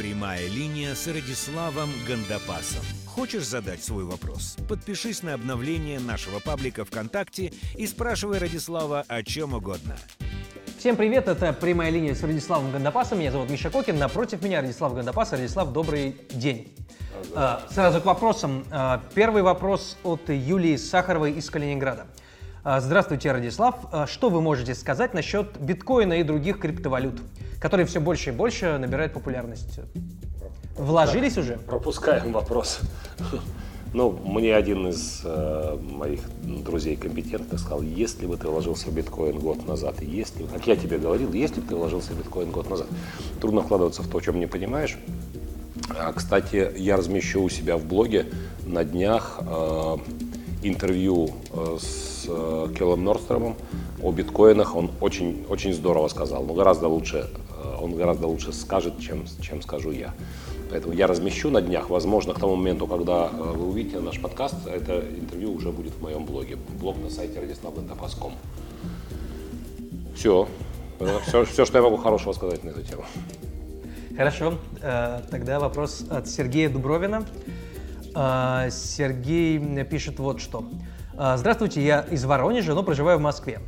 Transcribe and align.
Прямая 0.00 0.48
линия 0.48 0.94
с 0.94 1.06
Радиславом 1.08 1.90
Гандапасом. 2.08 2.82
Хочешь 3.06 3.46
задать 3.46 3.84
свой 3.84 4.04
вопрос? 4.04 4.56
Подпишись 4.66 5.22
на 5.22 5.34
обновление 5.34 6.00
нашего 6.00 6.38
паблика 6.38 6.86
ВКонтакте 6.86 7.52
и 7.76 7.86
спрашивай 7.86 8.38
Радислава 8.38 9.04
о 9.08 9.22
чем 9.22 9.52
угодно. 9.52 9.98
Всем 10.78 10.96
привет, 10.96 11.28
это 11.28 11.52
«Прямая 11.52 11.90
линия» 11.90 12.14
с 12.14 12.22
Радиславом 12.22 12.72
Гандапасом. 12.72 13.18
Меня 13.18 13.30
зовут 13.30 13.50
Миша 13.50 13.68
Кокин, 13.68 13.98
напротив 13.98 14.40
меня 14.40 14.62
Радислав 14.62 14.94
Гандапас. 14.94 15.32
Радислав, 15.32 15.70
добрый 15.70 16.16
день. 16.30 16.74
А, 17.34 17.62
Сразу 17.70 18.00
к 18.00 18.06
вопросам. 18.06 18.64
А, 18.70 19.02
Первый 19.14 19.42
вопрос 19.42 19.98
от 20.02 20.30
Юлии 20.30 20.76
Сахаровой 20.76 21.32
из 21.32 21.50
Калининграда. 21.50 22.06
А, 22.62 22.80
Здравствуйте, 22.80 23.32
Радислав. 23.32 23.74
А, 23.90 24.06
Что 24.06 24.28
вы 24.28 24.42
можете 24.42 24.74
сказать 24.74 25.14
насчет 25.14 25.58
биткоина 25.58 26.20
и 26.20 26.22
других 26.22 26.58
криптовалют, 26.58 27.22
которые 27.58 27.86
все 27.86 28.00
больше 28.00 28.30
и 28.30 28.32
больше 28.32 28.76
набирают 28.76 29.14
популярность? 29.14 29.80
Вложились 30.76 31.38
уже? 31.38 31.56
Пропускаем 31.56 32.32
вопрос. 32.32 32.80
Ну, 33.92 34.12
мне 34.12 34.54
один 34.54 34.86
из 34.86 35.22
э, 35.24 35.76
моих 35.80 36.20
друзей 36.42 36.96
компетентных 36.96 37.58
сказал, 37.58 37.82
если 37.82 38.24
бы 38.26 38.36
ты 38.36 38.46
вложился 38.46 38.88
в 38.88 38.94
биткоин 38.94 39.40
год 39.40 39.66
назад, 39.66 40.00
если, 40.00 40.44
как 40.44 40.64
я 40.68 40.76
тебе 40.76 40.96
говорил, 40.96 41.32
если 41.32 41.60
бы 41.60 41.66
ты 41.66 41.74
вложился 41.74 42.12
в 42.12 42.18
биткоин 42.18 42.52
год 42.52 42.70
назад, 42.70 42.86
трудно 43.40 43.62
вкладываться 43.62 44.02
в 44.02 44.08
то, 44.08 44.20
чем 44.20 44.38
не 44.38 44.46
понимаешь. 44.46 44.96
А, 45.98 46.12
кстати, 46.12 46.70
я 46.76 46.96
размещу 46.96 47.42
у 47.42 47.48
себя 47.48 47.76
в 47.76 47.84
блоге 47.84 48.26
на 48.64 48.84
днях 48.84 49.40
э, 49.40 49.96
интервью 50.62 51.30
э, 51.52 51.78
с 51.80 52.26
э, 52.28 52.68
Келлом 52.76 53.04
Норстромом 53.04 53.56
о 54.02 54.12
биткоинах. 54.12 54.76
Он 54.76 54.90
очень, 55.00 55.44
очень 55.48 55.72
здорово 55.72 56.08
сказал, 56.08 56.44
но 56.44 56.54
гораздо 56.54 56.88
лучше, 56.88 57.28
э, 57.28 57.76
он 57.80 57.94
гораздо 57.94 58.26
лучше 58.26 58.52
скажет, 58.52 58.98
чем, 59.00 59.24
чем 59.40 59.62
скажу 59.62 59.90
я. 59.90 60.12
Поэтому 60.70 60.94
я 60.94 61.06
размещу 61.06 61.50
на 61.50 61.60
днях, 61.60 61.90
возможно, 61.90 62.32
к 62.32 62.38
тому 62.38 62.54
моменту, 62.54 62.86
когда 62.86 63.26
вы 63.28 63.68
увидите 63.70 63.98
наш 63.98 64.20
подкаст, 64.20 64.54
это 64.66 65.02
интервью 65.18 65.52
уже 65.52 65.72
будет 65.72 65.94
в 65.94 66.02
моем 66.02 66.24
блоге. 66.24 66.58
Блог 66.80 66.96
на 67.02 67.10
сайте 67.10 67.40
radislavgandapас.com. 67.40 68.32
Все. 70.14 70.46
все. 71.26 71.44
Все, 71.44 71.64
что 71.64 71.78
я 71.78 71.82
могу 71.82 71.96
хорошего 71.96 72.32
сказать 72.32 72.62
на 72.62 72.70
эту 72.70 72.82
тему. 72.82 73.02
Хорошо, 74.16 74.54
тогда 75.30 75.58
вопрос 75.58 76.04
от 76.08 76.28
Сергея 76.28 76.68
Дубровина. 76.68 77.24
Э, 78.14 78.68
Сергей 78.70 79.84
пишет 79.84 80.18
вот 80.18 80.40
что. 80.40 80.64
Э, 81.18 81.36
Здравствуйте, 81.36 81.84
я 81.84 82.00
из 82.10 82.24
Воронежа, 82.24 82.74
но 82.74 82.82
проживаю 82.82 83.18
в 83.18 83.22
Москве. 83.22 83.60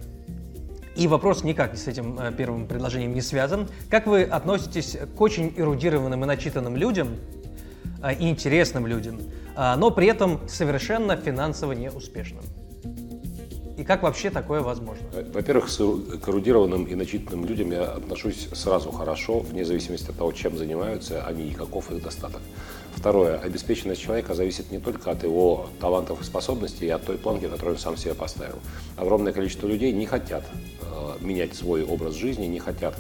И 0.97 1.09
вопрос 1.09 1.43
никак 1.43 1.77
с 1.77 1.87
этим 1.87 2.19
э, 2.19 2.33
первым 2.33 2.67
предложением 2.67 3.15
не 3.15 3.21
связан. 3.21 3.69
Как 3.89 4.07
вы 4.07 4.23
относитесь 4.23 4.97
к 5.17 5.21
очень 5.21 5.53
эрудированным 5.57 6.23
и 6.25 6.27
начитанным 6.27 6.77
людям, 6.77 7.17
э, 8.03 8.15
и 8.15 8.29
интересным 8.29 8.87
людям, 8.87 9.21
но 9.55 9.91
при 9.91 10.07
этом 10.07 10.41
совершенно 10.49 11.15
финансово 11.15 11.73
неуспешным? 11.73 12.43
И 13.77 13.84
как 13.84 14.03
вообще 14.03 14.31
такое 14.31 14.61
возможно? 14.61 15.05
Во-первых, 15.33 15.67
к 15.67 16.29
эрудированным 16.29 16.84
и 16.84 16.95
начитанным 16.95 17.45
людям 17.45 17.71
я 17.71 17.84
отношусь 17.84 18.49
сразу 18.53 18.93
хорошо, 18.93 19.41
вне 19.41 19.65
зависимости 19.65 20.11
от 20.11 20.17
того, 20.17 20.33
чем 20.33 20.56
занимаются 20.56 21.27
они 21.27 21.49
и 21.49 21.53
каков 21.53 21.91
их 21.91 22.03
достаток. 22.03 22.41
Второе. 22.95 23.39
Обеспеченность 23.39 24.01
человека 24.01 24.35
зависит 24.35 24.71
не 24.71 24.79
только 24.79 25.11
от 25.11 25.25
его 25.25 25.69
талантов 25.81 26.21
и 26.21 26.25
способностей, 26.25 26.87
и 26.87 26.91
от 26.91 27.05
той 27.05 27.19
планки, 27.19 27.47
которую 27.47 27.75
он 27.75 27.81
сам 27.81 27.97
себе 27.97 28.15
поставил. 28.15 28.59
Огромное 28.97 29.33
количество 29.33 29.67
людей 29.67 29.93
не 29.93 30.07
хотят 30.07 30.45
э, 30.83 30.84
менять 31.21 31.55
свой 31.55 31.84
образ 31.84 32.15
жизни, 32.15 32.47
не 32.47 32.61
хотят 32.61 32.95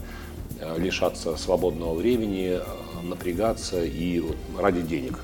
э, 0.60 0.78
лишаться 0.78 1.36
свободного 1.36 1.94
времени, 1.94 2.58
э, 2.58 2.62
напрягаться 3.02 3.84
и 3.84 4.20
вот 4.20 4.36
ради 4.58 4.80
денег. 4.80 5.18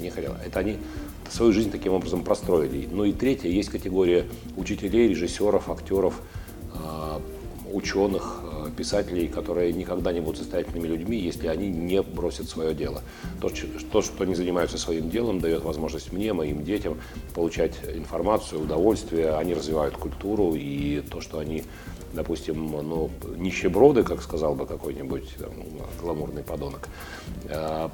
Не 0.00 0.10
хотят. 0.10 0.34
Это 0.44 0.60
они 0.60 0.78
свою 1.30 1.52
жизнь 1.52 1.70
таким 1.70 1.92
образом 1.92 2.24
простроили. 2.24 2.88
Ну 2.90 3.04
и 3.04 3.12
третье, 3.12 3.48
есть 3.48 3.70
категория 3.70 4.26
учителей, 4.56 5.08
режиссеров, 5.08 5.70
актеров, 5.70 6.20
э, 6.74 7.20
ученых, 7.72 8.41
писателей, 8.76 9.28
которые 9.28 9.72
никогда 9.72 10.12
не 10.12 10.20
будут 10.20 10.38
состоятельными 10.38 10.86
людьми, 10.88 11.18
если 11.18 11.46
они 11.46 11.68
не 11.68 12.02
бросят 12.02 12.48
свое 12.48 12.74
дело. 12.74 13.02
То, 13.40 13.50
то, 13.90 14.02
что 14.02 14.24
они 14.24 14.34
занимаются 14.34 14.78
своим 14.78 15.10
делом, 15.10 15.40
дает 15.40 15.64
возможность 15.64 16.12
мне, 16.12 16.32
моим 16.32 16.64
детям 16.64 17.00
получать 17.34 17.74
информацию, 17.94 18.62
удовольствие, 18.62 19.34
они 19.36 19.54
развивают 19.54 19.96
культуру, 19.96 20.54
и 20.54 21.02
то, 21.10 21.20
что 21.20 21.38
они, 21.38 21.64
допустим, 22.12 22.70
ну, 22.70 23.10
нищеброды, 23.36 24.02
как 24.02 24.22
сказал 24.22 24.54
бы 24.54 24.66
какой-нибудь 24.66 25.36
там, 25.38 25.52
гламурный 26.00 26.42
подонок, 26.42 26.88
э, 27.48 27.88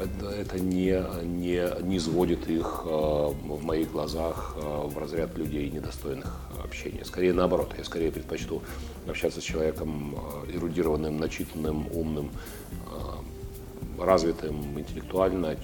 это, 0.00 0.58
не, 0.58 1.02
не, 1.24 1.82
не 1.82 2.00
сводит 2.00 2.48
их 2.48 2.82
э, 2.84 2.88
в 2.88 3.64
моих 3.64 3.90
глазах 3.92 4.56
э, 4.56 4.60
в 4.60 4.98
разряд 4.98 5.36
людей, 5.36 5.70
недостойных 5.70 6.40
общения. 6.62 7.04
Скорее 7.04 7.32
наоборот, 7.32 7.74
я 7.78 7.84
скорее 7.84 8.10
предпочту 8.10 8.62
общаться 9.08 9.40
с 9.40 9.44
человеком 9.44 10.16
э, 10.46 10.56
эрудированным, 10.56 11.16
начитанным, 11.16 11.86
умным, 11.92 12.30
развитым 13.98 14.78
интеллектуально, 14.78 15.56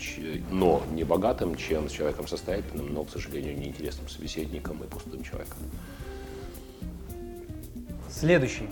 но 0.50 0.82
не 0.92 1.03
богатым, 1.03 1.56
чем 1.56 1.88
с 1.88 1.92
человеком 1.92 2.28
состоятельным, 2.28 2.94
но, 2.94 3.04
к 3.04 3.10
сожалению, 3.10 3.59
неинтересным 3.59 4.09
собеседником 4.09 4.82
и 4.84 4.87
пустым 4.87 5.22
человеком. 5.25 5.59
Следующий. 8.09 8.69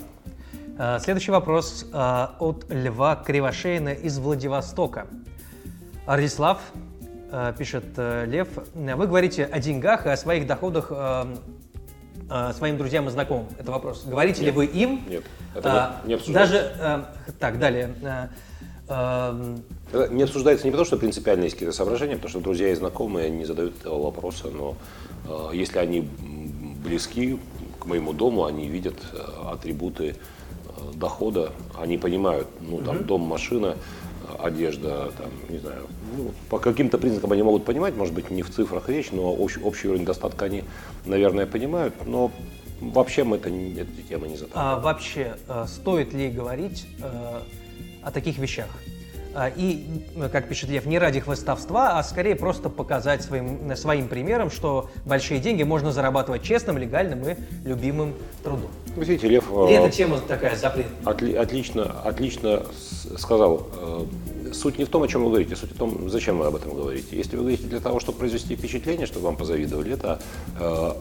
Следующий 1.01 1.31
вопрос 1.31 1.85
от 1.91 2.65
Льва 2.69 3.17
Кривошеина 3.17 3.89
из 3.89 4.17
Владивостока. 4.17 5.07
Радислав, 6.09 6.59
э, 7.31 7.53
пишет 7.55 7.83
э, 7.97 8.25
Лев, 8.25 8.47
вы 8.73 9.05
говорите 9.05 9.45
о 9.45 9.59
деньгах 9.59 10.07
и 10.07 10.09
о 10.09 10.17
своих 10.17 10.47
доходах 10.47 10.87
э, 10.89 11.35
э, 12.31 12.53
своим 12.57 12.79
друзьям 12.79 13.07
и 13.07 13.11
знакомым. 13.11 13.45
Это 13.59 13.69
вопрос. 13.69 14.05
Говорите 14.05 14.43
ли 14.43 14.49
вы 14.49 14.65
им? 14.65 15.03
Нет, 15.07 15.23
это 15.53 15.71
А, 15.71 16.01
не 16.07 16.15
обсуждается. 16.15 16.53
Даже, 16.55 16.71
э, 16.79 17.31
так, 17.39 17.59
далее. 17.59 17.93
Э, 18.01 18.27
эм, 18.87 19.63
Это 19.93 20.11
не 20.11 20.23
обсуждается 20.23 20.65
не 20.65 20.71
потому, 20.71 20.87
что 20.87 20.97
принципиально 20.97 21.43
есть 21.43 21.53
какие-то 21.53 21.75
соображения, 21.75 22.15
потому 22.15 22.31
что 22.31 22.39
друзья 22.39 22.69
и 22.69 22.73
знакомые 22.73 23.29
не 23.29 23.45
задают 23.45 23.79
этого 23.79 24.01
вопроса, 24.01 24.47
но 24.47 24.77
э, 25.27 25.55
если 25.55 25.77
они 25.77 26.09
близки 26.83 27.37
к 27.79 27.85
моему 27.85 28.13
дому, 28.13 28.45
они 28.45 28.67
видят 28.67 28.95
э, 29.13 29.19
атрибуты 29.53 30.15
э, 30.15 30.91
дохода, 30.95 31.51
они 31.79 31.99
понимают, 31.99 32.47
ну 32.61 32.79
там 32.79 33.03
дом, 33.03 33.21
машина, 33.21 33.75
э, 33.75 34.08
одежда, 34.37 35.11
там, 35.17 35.29
не 35.49 35.59
знаю, 35.59 35.87
ну, 36.17 36.31
по 36.49 36.59
каким-то 36.59 36.97
признакам 36.97 37.31
они 37.31 37.43
могут 37.43 37.65
понимать, 37.65 37.95
может 37.95 38.13
быть, 38.13 38.29
не 38.29 38.43
в 38.43 38.49
цифрах 38.49 38.89
речь, 38.89 39.11
но 39.11 39.33
общий, 39.33 39.61
общий 39.61 39.87
уровень 39.87 40.05
достатка 40.05 40.45
они, 40.45 40.63
наверное, 41.05 41.45
понимают, 41.45 41.93
но 42.05 42.31
вообще 42.81 43.23
мы 43.23 43.37
это, 43.37 43.49
эти 43.49 44.07
темы 44.07 44.27
не 44.27 44.37
затрагиваем. 44.37 44.77
а 44.77 44.79
вообще, 44.79 45.35
э, 45.47 45.65
стоит 45.67 46.13
ли 46.13 46.29
говорить 46.29 46.87
э, 47.01 47.39
о 48.03 48.11
таких 48.11 48.37
вещах? 48.37 48.69
А, 49.39 49.47
И, 49.55 49.85
как 50.33 50.49
пишет 50.49 50.69
Лев, 50.69 50.85
не 50.85 50.99
ради 50.99 51.21
хвостовства, 51.21 51.97
а 51.97 52.03
скорее 52.03 52.35
просто 52.35 52.67
показать 52.67 53.21
своим, 53.21 53.73
своим 53.77 54.09
примером, 54.09 54.51
что 54.51 54.89
большие 55.05 55.39
деньги 55.39 55.63
можно 55.63 55.93
зарабатывать 55.93 56.43
честным, 56.43 56.77
легальным 56.77 57.25
и 57.25 57.35
любимым 57.63 58.15
трудом. 58.43 58.69
Вы 58.97 59.05
видите, 59.05 59.29
Лев... 59.29 59.49
И 59.49 59.71
э, 59.71 59.77
эта 59.77 59.89
тема 59.91 60.19
такая 60.19 60.57
запретная. 60.57 60.93
Отли- 61.05 61.37
отлично, 61.37 62.01
отлично 62.03 62.63
сказал. 63.17 63.65
Э, 63.77 64.05
Суть 64.51 64.79
не 64.79 64.85
в 64.85 64.89
том, 64.89 65.03
о 65.03 65.07
чем 65.07 65.23
вы 65.23 65.29
говорите, 65.29 65.55
суть 65.55 65.71
в 65.71 65.77
том, 65.77 66.09
зачем 66.09 66.39
вы 66.39 66.47
об 66.47 66.55
этом 66.55 66.73
говорите. 66.73 67.15
Если 67.15 67.35
вы 67.35 67.43
говорите 67.43 67.67
для 67.67 67.79
того, 67.79 67.99
чтобы 67.99 68.17
произвести 68.17 68.55
впечатление, 68.55 69.05
чтобы 69.05 69.25
вам 69.25 69.37
позавидовали, 69.37 69.93
это, 69.93 70.19
э, 70.59 70.93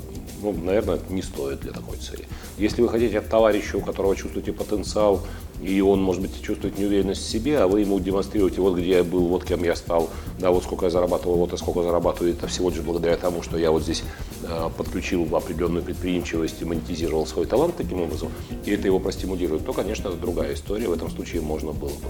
ну, 0.42 0.52
наверное, 0.52 0.98
не 1.08 1.22
стоит 1.22 1.60
для 1.60 1.72
такой 1.72 1.96
цели. 1.98 2.26
Если 2.58 2.82
вы 2.82 2.88
хотите 2.88 3.18
от 3.18 3.28
товарища, 3.28 3.76
у 3.76 3.80
которого 3.80 4.16
чувствуете 4.16 4.52
потенциал, 4.52 5.20
и 5.62 5.80
он, 5.80 6.00
может 6.00 6.22
быть, 6.22 6.40
чувствует 6.42 6.78
неуверенность 6.78 7.22
в 7.22 7.28
себе, 7.28 7.58
а 7.58 7.66
вы 7.66 7.80
ему 7.80 7.98
демонстрируете, 7.98 8.60
вот 8.60 8.76
где 8.76 8.98
я 8.98 9.04
был, 9.04 9.26
вот 9.26 9.44
кем 9.44 9.64
я 9.64 9.74
стал, 9.74 10.08
да, 10.38 10.50
вот 10.50 10.62
сколько 10.62 10.86
я 10.86 10.90
зарабатывал, 10.90 11.36
вот 11.36 11.52
и 11.52 11.56
сколько 11.56 11.82
зарабатываю, 11.82 12.32
это 12.32 12.46
всего 12.46 12.70
лишь 12.70 12.80
благодаря 12.80 13.16
тому, 13.16 13.42
что 13.42 13.58
я 13.58 13.70
вот 13.70 13.82
здесь 13.82 14.04
э, 14.44 14.70
подключил 14.76 15.26
определенную 15.34 15.82
предприимчивость 15.82 16.62
и 16.62 16.64
монетизировал 16.64 17.26
свой 17.26 17.46
талант 17.46 17.76
таким 17.76 18.02
образом, 18.02 18.30
и 18.64 18.70
это 18.70 18.86
его 18.86 19.00
простимулирует, 19.00 19.66
то, 19.66 19.72
конечно, 19.72 20.08
это 20.08 20.16
другая 20.16 20.54
история, 20.54 20.88
в 20.88 20.92
этом 20.92 21.10
случае 21.10 21.42
можно 21.42 21.72
было 21.72 21.88
бы. 21.88 22.08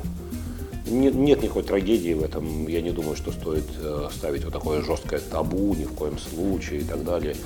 Нет, 0.90 1.14
нет 1.14 1.42
никакой 1.42 1.64
трагедии 1.64 2.14
в 2.14 2.22
этом. 2.22 2.66
Я 2.66 2.80
не 2.80 2.90
думаю, 2.90 3.14
что 3.14 3.30
стоит 3.30 3.66
э, 3.78 4.08
ставить 4.10 4.44
вот 4.44 4.52
такое 4.52 4.82
жесткое 4.82 5.20
табу 5.20 5.74
ни 5.74 5.84
в 5.84 5.92
коем 5.92 6.18
случае 6.18 6.80
и 6.80 6.84
так 6.84 7.04
далее. 7.04 7.36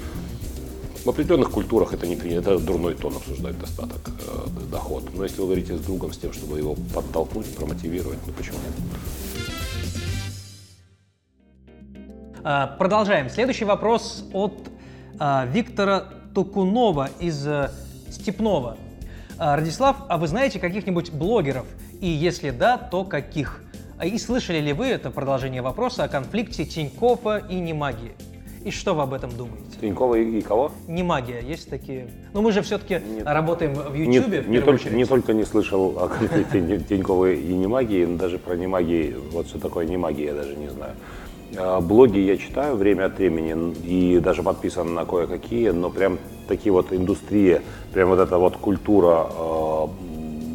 В 1.05 1.09
определенных 1.09 1.51
культурах 1.51 1.93
это 1.93 2.07
не 2.07 2.15
принято, 2.15 2.53
это 2.53 2.65
дурной 2.65 2.95
тон 2.95 3.17
обсуждать 3.17 3.59
достаток, 3.59 4.01
э, 4.09 4.71
доход. 4.71 5.03
Но 5.13 5.25
если 5.25 5.41
вы 5.41 5.47
говорите 5.47 5.77
с 5.77 5.81
другом 5.81 6.13
с 6.13 6.19
тем, 6.19 6.33
чтобы 6.33 6.59
его 6.59 6.77
подтолкнуть, 6.95 7.53
промотивировать, 7.57 8.19
ну 8.25 8.33
почему 8.33 8.59
нет? 8.59 8.75
А, 12.45 12.69
Продолжаем. 12.79 13.31
Следующий 13.31 13.65
вопрос 13.65 14.25
от 14.33 14.71
а, 15.19 15.47
Виктора 15.47 16.05
Токунова 16.35 17.11
из 17.19 17.47
э, 17.49 17.71
Степного. 18.09 18.77
А, 19.39 19.57
Радислав, 19.57 19.97
а 20.09 20.19
вы 20.19 20.29
знаете 20.29 20.61
каких-нибудь 20.61 21.11
блогеров? 21.13 21.67
И 22.01 22.07
если 22.07 22.51
да, 22.51 22.79
то 22.79 23.03
каких? 23.05 23.65
А 23.99 24.07
И 24.07 24.19
слышали 24.19 24.61
ли 24.61 24.73
вы, 24.73 24.87
это 24.87 25.11
продолжение 25.11 25.63
вопроса, 25.63 26.05
о 26.05 26.09
конфликте 26.09 26.65
Тинькова 26.65 27.39
и 27.39 27.57
Немагии? 27.57 28.15
И 28.65 28.71
что 28.71 28.95
вы 28.95 29.03
об 29.03 29.13
этом 29.13 29.31
думаете? 29.37 29.79
Тинькова 29.81 30.15
и, 30.15 30.39
и 30.39 30.43
кого? 30.43 30.71
Не 30.87 31.03
магия, 31.03 31.41
есть 31.41 31.69
такие. 31.69 32.09
Но 32.33 32.43
мы 32.43 32.53
же 32.53 32.63
все-таки 32.63 32.95
Нет. 32.95 33.27
работаем 33.27 33.75
в 33.75 33.97
Не, 33.97 34.21
в 34.21 34.29
не 34.29 34.31
первую 34.31 34.63
только, 34.63 34.71
очередь. 34.75 34.97
не 34.97 35.05
только 35.05 35.33
не 35.33 35.45
слышал 35.45 35.99
о 35.99 36.09
конфликте 36.09 36.59
и 36.59 37.53
Немагии, 37.55 38.05
но 38.05 38.19
даже 38.19 38.39
про 38.39 38.55
Немагии, 38.57 39.17
вот 39.33 39.49
что 39.49 39.59
такое 39.59 39.87
Немагия, 39.87 40.27
я 40.27 40.35
даже 40.35 40.55
не 40.55 40.69
знаю. 40.69 40.95
А, 41.57 41.81
Блоги 41.81 42.19
я 42.19 42.37
читаю 42.37 42.77
время 42.77 43.07
от 43.07 43.19
времени 43.19 43.75
и 43.85 44.21
даже 44.21 44.43
подписан 44.43 44.95
на 44.95 45.05
кое-какие, 45.05 45.71
но 45.71 45.91
прям 45.91 46.19
такие 46.47 46.73
вот 46.73 46.93
индустрии, 46.93 47.61
прям 47.93 48.11
вот 48.11 48.21
эта 48.21 48.39
вот 48.39 48.57
культура 48.57 49.27
э, 49.29 49.87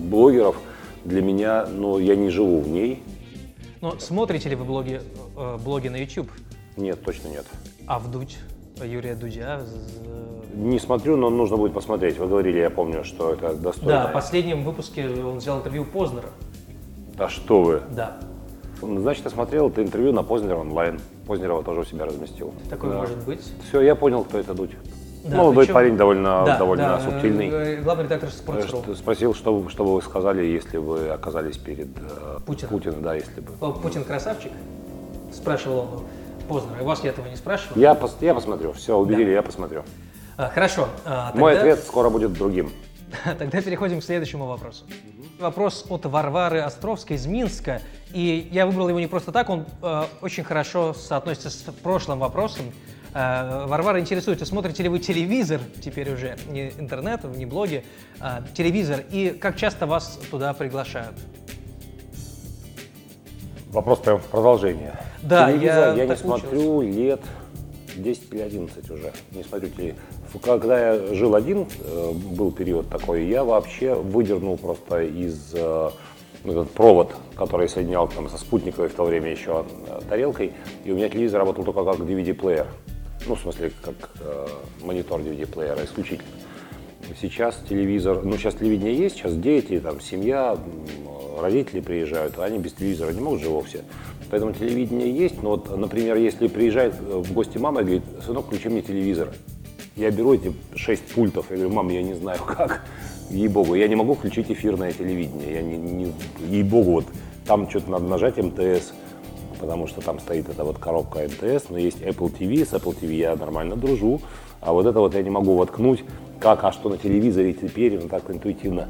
блогеров 0.09 0.55
для 1.03 1.21
меня, 1.21 1.65
ну, 1.65 1.99
я 1.99 2.15
не 2.15 2.29
живу 2.29 2.61
в 2.61 2.69
ней. 2.69 3.03
Но 3.81 3.95
смотрите 3.99 4.49
ли 4.49 4.55
вы 4.55 4.65
блоги, 4.65 5.01
э, 5.35 5.57
блоги 5.63 5.89
на 5.89 5.97
YouTube? 5.97 6.31
Нет, 6.77 7.03
точно 7.03 7.27
нет. 7.29 7.45
А 7.87 7.99
вдуть 7.99 8.37
Юрия 8.83 9.15
Дудя? 9.15 9.61
Не 10.53 10.79
смотрю, 10.79 11.17
но 11.17 11.29
нужно 11.29 11.57
будет 11.57 11.73
посмотреть. 11.73 12.17
Вы 12.17 12.27
говорили, 12.27 12.59
я 12.59 12.69
помню, 12.69 13.03
что 13.03 13.33
это 13.33 13.53
достойно. 13.53 14.03
Да, 14.03 14.07
в 14.07 14.13
последнем 14.13 14.63
выпуске 14.63 15.07
он 15.07 15.37
взял 15.37 15.59
интервью 15.59 15.85
Познера. 15.85 16.29
Да 17.17 17.29
что 17.29 17.61
вы. 17.63 17.81
Да, 17.95 18.17
Значит, 18.81 19.25
я 19.25 19.31
смотрел 19.31 19.69
это 19.69 19.81
интервью 19.81 20.11
на 20.11 20.21
Познер 20.21 20.55
онлайн. 20.57 20.99
Познерова 21.25 21.63
тоже 21.63 21.81
у 21.81 21.83
себя 21.83 22.05
разместил. 22.05 22.53
такое 22.69 22.91
Да. 22.91 22.97
может 22.99 23.17
быть. 23.25 23.41
Все, 23.67 23.81
я 23.81 23.95
понял, 23.95 24.23
кто 24.23 24.37
это 24.37 24.53
Дудь. 24.53 24.71
Да, 25.25 25.37
Молодой 25.37 25.63
причем- 25.65 25.73
парень 25.73 25.97
довольно, 25.97 26.43
Да, 26.45 26.57
довольно 26.59 26.83
да, 26.83 26.99
субтильный. 27.01 27.49
э, 27.49 27.81
Главный 27.81 28.03
редактор 28.05 28.29
Sports.ru. 28.29 28.95
Спросил, 28.95 29.33
что, 29.33 29.67
что 29.69 29.83
бы 29.83 29.95
вы 29.95 30.01
сказали, 30.01 30.45
если 30.45 30.77
вы 30.77 31.09
оказались 31.09 31.57
перед 31.57 31.87
э, 31.97 32.39
Путиным. 32.45 32.69
Путиным, 32.69 33.01
да, 33.01 33.15
если 33.15 33.41
бы. 33.41 33.51
Путин 33.73 34.03
красавчик? 34.03 34.51
Спрашивал 35.33 35.79
он 35.79 35.87
Познера. 36.47 36.79
И 36.81 36.83
вас 36.83 37.03
я 37.03 37.09
этого 37.11 37.27
не 37.27 37.35
спрашивал. 37.35 37.79
Я, 37.79 37.93
пос- 37.93 38.15
я 38.21 38.33
посмотрю. 38.33 38.73
Все, 38.73 38.97
убедили, 38.97 39.31
я 39.31 39.41
посмотрю. 39.41 39.83
А, 40.37 40.49
хорошо. 40.49 40.87
а, 41.05 41.31
Мой 41.35 41.53
тогда- 41.55 41.71
ответ 41.71 41.85
скоро 41.85 42.09
будет 42.09 42.33
другим. 42.33 42.71
Тогда 43.37 43.61
переходим 43.61 43.99
к 44.01 44.03
следующему 44.03 44.45
вопросу. 44.47 44.85
Вопрос 45.39 45.85
от 45.89 46.05
Варвары 46.05 46.59
Островской 46.59 47.15
из 47.15 47.25
Минска. 47.25 47.81
И 48.13 48.47
я 48.51 48.65
выбрал 48.65 48.89
его 48.89 48.99
не 48.99 49.07
просто 49.07 49.31
так, 49.31 49.49
он 49.49 49.65
э, 49.81 50.03
очень 50.21 50.43
хорошо 50.43 50.93
соотносится 50.93 51.49
с 51.49 51.61
прошлым 51.83 52.19
вопросом. 52.19 52.65
Э, 53.13 53.65
Варвара 53.67 53.99
интересуется, 53.99 54.45
смотрите 54.45 54.83
ли 54.83 54.89
вы 54.89 54.99
телевизор, 54.99 55.61
теперь 55.81 56.11
уже 56.13 56.37
не 56.47 56.69
интернет, 56.77 57.23
не 57.23 57.45
блоги, 57.45 57.85
а 58.19 58.43
телевизор, 58.53 59.01
и 59.11 59.29
как 59.29 59.57
часто 59.57 59.85
вас 59.87 60.19
туда 60.31 60.53
приглашают? 60.53 61.15
Вопрос 63.77 63.99
прям 63.99 64.17
в 64.17 64.23
продолжение. 64.23 64.99
Да, 65.21 65.51
Телевизор 65.51 65.95
я 65.95 66.03
я, 66.03 66.05
не 66.07 66.15
смотрю 66.15 66.81
лет 66.81 67.21
10 67.95 68.33
или 68.33 68.41
11 68.41 68.89
уже. 68.89 69.13
Не 69.33 69.43
смотрю 69.43 69.69
телевизор. 69.69 69.99
Когда 70.41 70.93
я 70.93 71.13
жил 71.13 71.35
один, 71.35 71.67
э, 71.81 72.11
был 72.11 72.51
период 72.51 72.89
такой, 72.89 73.27
я 73.27 73.43
вообще 73.43 73.93
выдернул 73.93 74.57
просто 74.57 75.03
из 75.03 75.51
э, 75.53 75.91
ну, 76.43 76.53
этот 76.53 76.71
провод, 76.71 77.13
который 77.35 77.69
соединял 77.69 78.07
там, 78.07 78.27
со 78.29 78.39
спутниковой 78.39 78.89
в 78.89 78.95
то 78.95 79.03
время 79.03 79.29
еще 79.29 79.63
э, 79.87 79.99
тарелкой, 80.09 80.53
и 80.83 80.91
у 80.91 80.95
меня 80.95 81.07
телевизор 81.07 81.41
работал 81.41 81.63
только 81.63 81.83
как 81.83 81.97
DVD-плеер. 81.97 82.65
Ну, 83.27 83.35
в 83.35 83.39
смысле, 83.39 83.71
как 83.83 84.09
э, 84.21 84.47
монитор 84.81 85.19
DVD-плеера 85.19 85.85
исключительно. 85.85 86.27
Сейчас 87.19 87.59
телевизор, 87.67 88.23
ну 88.23 88.37
сейчас 88.37 88.55
телевидение 88.55 88.95
есть, 88.95 89.15
сейчас 89.15 89.35
дети, 89.35 89.79
там 89.79 90.01
семья, 90.01 90.57
родители 91.39 91.79
приезжают, 91.79 92.37
а 92.37 92.45
они 92.45 92.59
без 92.59 92.73
телевизора 92.73 93.11
не 93.11 93.21
могут 93.21 93.41
же 93.41 93.49
вовсе. 93.49 93.83
Поэтому 94.29 94.51
телевидение 94.51 95.09
есть, 95.09 95.41
но 95.41 95.51
вот, 95.51 95.75
например, 95.75 96.17
если 96.17 96.47
приезжает 96.47 96.95
э, 96.99 97.17
в 97.17 97.31
гости 97.31 97.57
мама 97.57 97.81
и 97.81 97.83
говорит, 97.85 98.03
сынок, 98.25 98.47
включи 98.47 98.67
мне 98.67 98.81
телевизор. 98.81 99.29
Я 99.95 100.11
беру 100.11 100.33
эти 100.33 100.53
шесть 100.75 101.05
пультов, 101.05 101.47
я 101.49 101.55
говорю, 101.55 101.73
мам, 101.73 101.89
я 101.89 102.03
не 102.03 102.13
знаю 102.13 102.39
как, 102.45 102.85
ей-богу, 103.29 103.75
я 103.75 103.87
не 103.87 103.95
могу 103.95 104.15
включить 104.15 104.51
эфирное 104.51 104.91
телевидение, 104.91 105.53
я 105.53 105.61
не, 105.61 105.77
не- 105.77 106.13
ей-богу, 106.49 106.91
вот 106.91 107.05
там 107.45 107.69
что-то 107.69 107.89
надо 107.89 108.05
нажать 108.05 108.37
МТС, 108.37 108.91
потому 109.59 109.87
что 109.87 110.01
там 110.01 110.19
стоит 110.19 110.49
эта 110.49 110.63
вот 110.65 110.77
коробка 110.77 111.19
МТС, 111.19 111.69
но 111.69 111.77
есть 111.77 112.01
Apple 112.01 112.37
TV, 112.37 112.65
с 112.65 112.73
Apple 112.73 112.99
TV 112.99 113.13
я 113.15 113.35
нормально 113.35 113.75
дружу, 113.75 114.21
а 114.59 114.73
вот 114.73 114.85
это 114.85 114.99
вот 114.99 115.15
я 115.15 115.23
не 115.23 115.29
могу 115.29 115.55
воткнуть, 115.55 116.03
как, 116.39 116.63
а 116.63 116.71
что 116.71 116.89
на 116.89 116.97
телевизоре 116.97 117.53
теперь, 117.53 117.99
ну 117.99 118.07
так 118.07 118.29
интуитивно. 118.29 118.87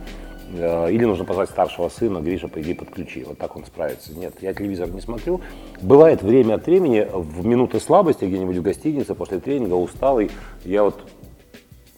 Э, 0.54 0.92
Или 0.92 1.06
нужно 1.06 1.26
позвать 1.26 1.50
старшего 1.50 1.90
сына, 1.90 2.20
Гриша, 2.20 2.48
пойди 2.48 2.74
подключи, 2.74 3.24
вот 3.24 3.38
так 3.38 3.56
он 3.56 3.66
справится. 3.66 4.14
Нет, 4.14 4.36
я 4.42 4.54
телевизор 4.54 4.90
не 4.90 5.02
смотрю. 5.02 5.42
Бывает 5.82 6.22
время 6.22 6.56
от 6.56 6.66
времени, 6.66 7.08
в 7.12 7.46
минуты 7.46 7.80
слабости 7.80 8.26
где-нибудь 8.26 8.58
в 8.58 8.62
гостинице, 8.62 9.16
после 9.16 9.40
тренинга, 9.40 9.74
усталый, 9.74 10.32
я 10.64 10.84
вот 10.84 10.96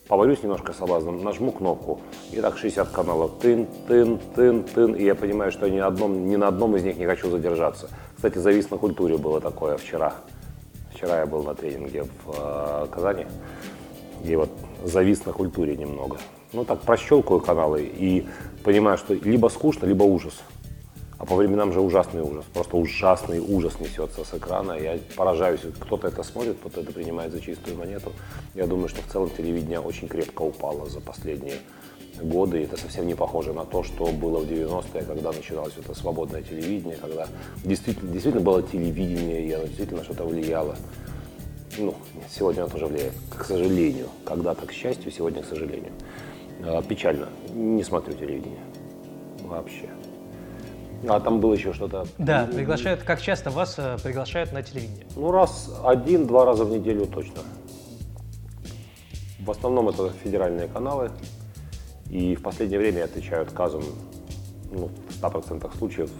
поварюсь 0.07 0.41
немножко 0.41 0.73
соблазном, 0.73 1.23
нажму 1.23 1.51
кнопку, 1.51 2.01
и 2.31 2.41
так 2.41 2.57
60 2.57 2.89
каналов, 2.89 3.31
тын, 3.39 3.67
тын, 3.87 4.19
тын, 4.35 4.63
тын, 4.63 4.93
и 4.93 5.03
я 5.03 5.13
понимаю, 5.13 5.51
что 5.51 5.69
ни, 5.69 5.77
одном, 5.77 6.27
ни 6.27 6.35
на 6.35 6.47
одном 6.47 6.75
из 6.75 6.83
них 6.83 6.97
не 6.97 7.05
хочу 7.05 7.29
задержаться. 7.29 7.89
Кстати, 8.15 8.39
завис 8.39 8.71
на 8.71 8.77
культуре 8.77 9.17
было 9.17 9.39
такое 9.39 9.77
вчера. 9.77 10.15
Вчера 10.91 11.19
я 11.19 11.25
был 11.27 11.43
на 11.43 11.53
тренинге 11.53 12.03
в 12.25 12.35
э, 12.35 12.87
Казани, 12.91 13.27
и 14.23 14.35
вот 14.35 14.49
завис 14.83 15.25
на 15.25 15.33
культуре 15.33 15.75
немного. 15.75 16.17
Ну 16.53 16.65
так 16.65 16.81
прощелкаю 16.81 17.39
каналы 17.39 17.83
и 17.83 18.25
понимаю, 18.63 18.97
что 18.97 19.13
либо 19.13 19.49
скучно, 19.49 19.85
либо 19.85 20.03
ужас. 20.03 20.33
А 21.19 21.25
по 21.25 21.35
временам 21.35 21.73
же 21.73 21.81
ужасный 21.81 22.21
ужас. 22.21 22.45
Просто 22.53 22.77
ужасный 22.77 23.39
ужас 23.39 23.79
несется 23.79 24.23
с 24.23 24.33
экрана. 24.33 24.71
Я 24.71 24.97
поражаюсь, 25.17 25.59
кто-то 25.79 26.07
это 26.07 26.23
смотрит, 26.23 26.57
кто-то 26.59 26.79
это 26.79 26.93
принимает 26.93 27.33
за 27.33 27.41
чистую 27.41 27.77
монету. 27.77 28.13
Я 28.55 28.67
думаю, 28.67 28.87
что 28.87 29.01
в 29.01 29.11
целом 29.11 29.29
телевидение 29.29 29.81
очень 29.81 30.07
крепко 30.07 30.43
упало 30.43 30.89
за 30.89 31.01
последние 31.01 31.57
годы. 32.21 32.61
И 32.61 32.63
это 32.63 32.77
совсем 32.77 33.05
не 33.05 33.15
похоже 33.15 33.51
на 33.51 33.65
то, 33.65 33.83
что 33.83 34.05
было 34.07 34.39
в 34.39 34.49
90-е, 34.49 35.03
когда 35.03 35.33
начиналось 35.33 35.73
это 35.77 35.93
свободное 35.93 36.41
телевидение, 36.41 36.97
когда 36.97 37.27
действительно, 37.65 38.11
действительно 38.11 38.43
было 38.43 38.63
телевидение, 38.63 39.45
и 39.45 39.51
оно 39.51 39.65
действительно 39.65 40.03
что-то 40.05 40.23
влияло. 40.23 40.77
Ну, 41.79 41.95
сегодня 42.29 42.63
оно 42.63 42.69
тоже 42.69 42.87
влияет, 42.87 43.13
к 43.29 43.45
сожалению. 43.45 44.07
Когда-то, 44.25 44.65
к 44.65 44.71
счастью, 44.71 45.11
сегодня, 45.11 45.41
к 45.41 45.45
сожалению. 45.45 45.93
А, 46.61 46.81
Печально. 46.81 47.29
Не 47.53 47.83
смотрю 47.83 48.13
телевидение. 48.13 48.59
Вообще. 49.43 49.89
А 51.07 51.19
там 51.21 51.39
было 51.39 51.53
еще 51.53 51.71
что-то. 51.71 52.05
Да, 52.17 52.49
приглашают. 52.53 53.03
Как 53.03 53.21
часто 53.21 53.49
вас 53.49 53.75
э, 53.77 53.97
приглашают 54.03 54.51
на 54.51 54.61
телевидение? 54.61 55.05
Ну, 55.15 55.31
раз 55.31 55.73
один-два 55.85 56.43
раза 56.43 56.65
в 56.65 56.69
неделю 56.69 57.05
точно. 57.05 57.41
В 59.39 59.49
основном 59.49 59.87
это 59.87 60.11
федеральные 60.23 60.67
каналы. 60.67 61.11
И 62.09 62.35
в 62.35 62.41
последнее 62.41 62.79
время 62.79 62.99
я 62.99 63.05
отвечаю 63.05 63.43
отказом 63.43 63.83
ну, 64.71 64.89
в 65.07 65.23
100% 65.23 65.77
случаев. 65.77 66.11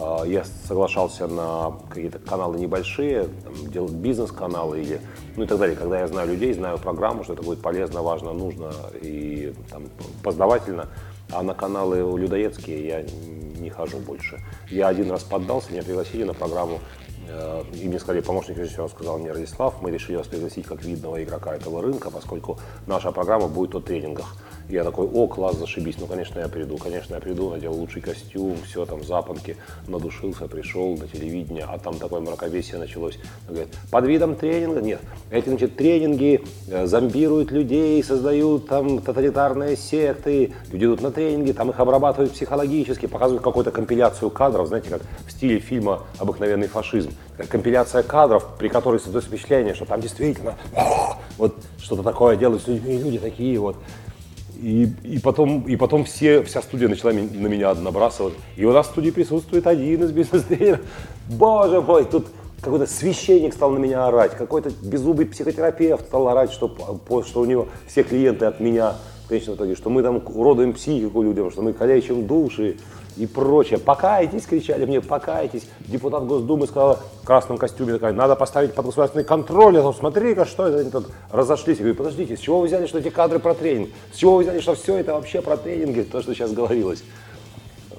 А, 0.00 0.24
Я 0.24 0.44
соглашался 0.44 1.26
на 1.26 1.72
какие-то 1.88 2.18
каналы 2.20 2.58
небольшие, 2.58 3.24
там, 3.44 3.54
дел- 3.70 3.88
бизнес-каналы 3.88 4.80
или 4.80 5.00
ну 5.36 5.44
и 5.44 5.46
так 5.46 5.58
далее, 5.58 5.76
когда 5.76 6.00
я 6.00 6.06
знаю 6.06 6.28
людей, 6.28 6.52
знаю 6.52 6.78
программу, 6.78 7.24
что 7.24 7.32
это 7.34 7.42
будет 7.42 7.60
полезно, 7.60 8.02
важно, 8.02 8.32
нужно 8.32 8.70
и 9.00 9.52
там, 9.70 9.84
познавательно. 10.22 10.86
А 11.30 11.42
на 11.42 11.54
каналы 11.54 11.98
людоедские 12.18 12.86
я 12.86 13.02
не 13.60 13.70
хожу 13.70 13.98
больше. 13.98 14.38
Я 14.70 14.88
один 14.88 15.10
раз 15.10 15.22
поддался, 15.24 15.72
меня 15.72 15.82
пригласили 15.82 16.24
на 16.24 16.34
программу 16.34 16.78
Э, 17.28 17.62
И 17.74 17.86
мне 17.88 17.98
сказали, 17.98 18.22
помощник 18.22 18.56
режиссера 18.56 18.88
сказал 18.88 19.18
мне, 19.18 19.32
Радислав, 19.32 19.82
мы 19.82 19.90
решили 19.90 20.16
вас 20.16 20.26
пригласить 20.26 20.64
как 20.66 20.82
видного 20.82 21.22
игрока 21.22 21.54
этого 21.54 21.82
рынка, 21.82 22.10
поскольку 22.10 22.58
наша 22.86 23.12
программа 23.12 23.48
будет 23.48 23.74
о 23.74 23.80
тренингах. 23.80 24.36
Я 24.68 24.84
такой, 24.84 25.06
о, 25.06 25.26
класс, 25.26 25.56
зашибись. 25.56 25.96
Ну, 25.98 26.06
конечно, 26.06 26.40
я 26.40 26.48
приду, 26.48 26.76
конечно, 26.76 27.14
я 27.14 27.20
приду, 27.20 27.48
надел 27.48 27.72
лучший 27.72 28.02
костюм, 28.02 28.54
все 28.66 28.84
там, 28.84 29.02
запонки, 29.02 29.56
надушился, 29.86 30.46
пришел 30.46 30.94
на 30.98 31.08
телевидение, 31.08 31.64
а 31.66 31.78
там 31.78 31.98
такое 31.98 32.20
мракобесие 32.20 32.78
началось. 32.78 33.18
Он 33.48 33.54
говорит, 33.54 33.74
под 33.90 34.04
видом 34.04 34.36
тренинга? 34.36 34.82
Нет, 34.82 35.00
эти, 35.30 35.48
значит, 35.48 35.76
тренинги 35.76 36.44
э, 36.68 36.86
зомбируют 36.86 37.50
людей, 37.50 38.04
создают 38.04 38.68
там 38.68 39.00
тоталитарные 39.00 39.74
секты, 39.74 40.52
люди 40.70 40.84
идут 40.84 41.00
на 41.00 41.12
тренинги, 41.12 41.52
там 41.52 41.70
их 41.70 41.80
обрабатывают 41.80 42.32
психологически, 42.32 43.06
показывают 43.06 43.42
какую-то 43.42 43.70
компиляцию 43.70 44.30
кадров, 44.30 44.68
знаете, 44.68 44.90
как 44.90 45.00
в 45.26 45.32
стиле 45.32 45.60
фильма 45.60 46.02
«Обыкновенный 46.18 46.68
фашизм». 46.68 47.12
Компиляция 47.48 48.02
кадров, 48.02 48.46
при 48.58 48.68
которой 48.68 49.00
создается 49.00 49.30
впечатление, 49.30 49.72
что 49.72 49.86
там 49.86 50.02
действительно 50.02 50.56
вот 51.38 51.56
что-то 51.78 52.02
такое 52.02 52.36
делают 52.36 52.62
с 52.62 52.66
людьми, 52.66 52.96
и 52.96 52.98
люди 52.98 53.18
такие 53.18 53.58
вот. 53.58 53.76
И, 54.60 54.88
и 55.04 55.18
потом, 55.20 55.62
и 55.68 55.76
потом 55.76 56.04
все, 56.04 56.42
вся 56.42 56.62
студия 56.62 56.88
начала 56.88 57.12
на 57.12 57.46
меня 57.46 57.74
набрасывать. 57.74 58.34
И 58.56 58.64
у 58.64 58.72
нас 58.72 58.88
в 58.88 58.90
студии 58.90 59.10
присутствует 59.10 59.66
один 59.66 60.02
из 60.02 60.10
бизнес-тренеров. 60.10 60.80
Боже 61.28 61.80
мой, 61.80 62.04
тут 62.04 62.26
какой-то 62.60 62.86
священник 62.86 63.54
стал 63.54 63.70
на 63.70 63.78
меня 63.78 64.06
орать, 64.06 64.32
какой-то 64.36 64.70
беззубый 64.82 65.26
психотерапевт 65.26 66.06
стал 66.06 66.28
орать, 66.28 66.50
что, 66.50 66.68
по- 66.68 67.22
что 67.22 67.40
у 67.40 67.44
него 67.44 67.68
все 67.86 68.02
клиенты 68.02 68.46
от 68.46 68.58
меня 68.58 68.96
в 69.24 69.28
конечном 69.28 69.54
итоге, 69.54 69.76
что 69.76 69.90
мы 69.90 70.02
там 70.02 70.20
уродуем 70.34 70.72
психику 70.72 71.22
людям, 71.22 71.50
что 71.52 71.62
мы 71.62 71.72
калечим 71.72 72.26
души. 72.26 72.78
И 73.18 73.26
прочее. 73.26 73.78
Покайтесь, 73.78 74.46
кричали 74.46 74.84
мне, 74.84 75.00
покайтесь. 75.00 75.68
Депутат 75.80 76.24
Госдумы 76.24 76.66
сказал 76.66 76.98
в 77.22 77.26
красном 77.26 77.58
костюме, 77.58 77.94
такая, 77.94 78.12
надо 78.12 78.36
поставить 78.36 78.74
под 78.74 78.86
государственный 78.86 79.24
контроль. 79.24 79.74
Я 79.74 79.80
говорю, 79.80 79.98
смотри-ка, 79.98 80.44
что 80.44 80.66
это 80.66 80.78
они 80.78 80.90
тут 80.90 81.08
разошлись. 81.30 81.78
Я 81.78 81.84
говорю, 81.84 81.96
подождите, 81.96 82.36
с 82.36 82.40
чего 82.40 82.60
вы 82.60 82.66
взяли, 82.68 82.86
что 82.86 82.98
эти 82.98 83.10
кадры 83.10 83.38
про 83.38 83.54
тренинг? 83.54 83.90
С 84.12 84.16
чего 84.16 84.36
вы 84.36 84.42
взяли, 84.44 84.60
что 84.60 84.74
все 84.74 84.96
это 84.96 85.14
вообще 85.14 85.42
про 85.42 85.56
тренинги, 85.56 86.02
то, 86.02 86.22
что 86.22 86.34
сейчас 86.34 86.52
говорилось? 86.52 87.02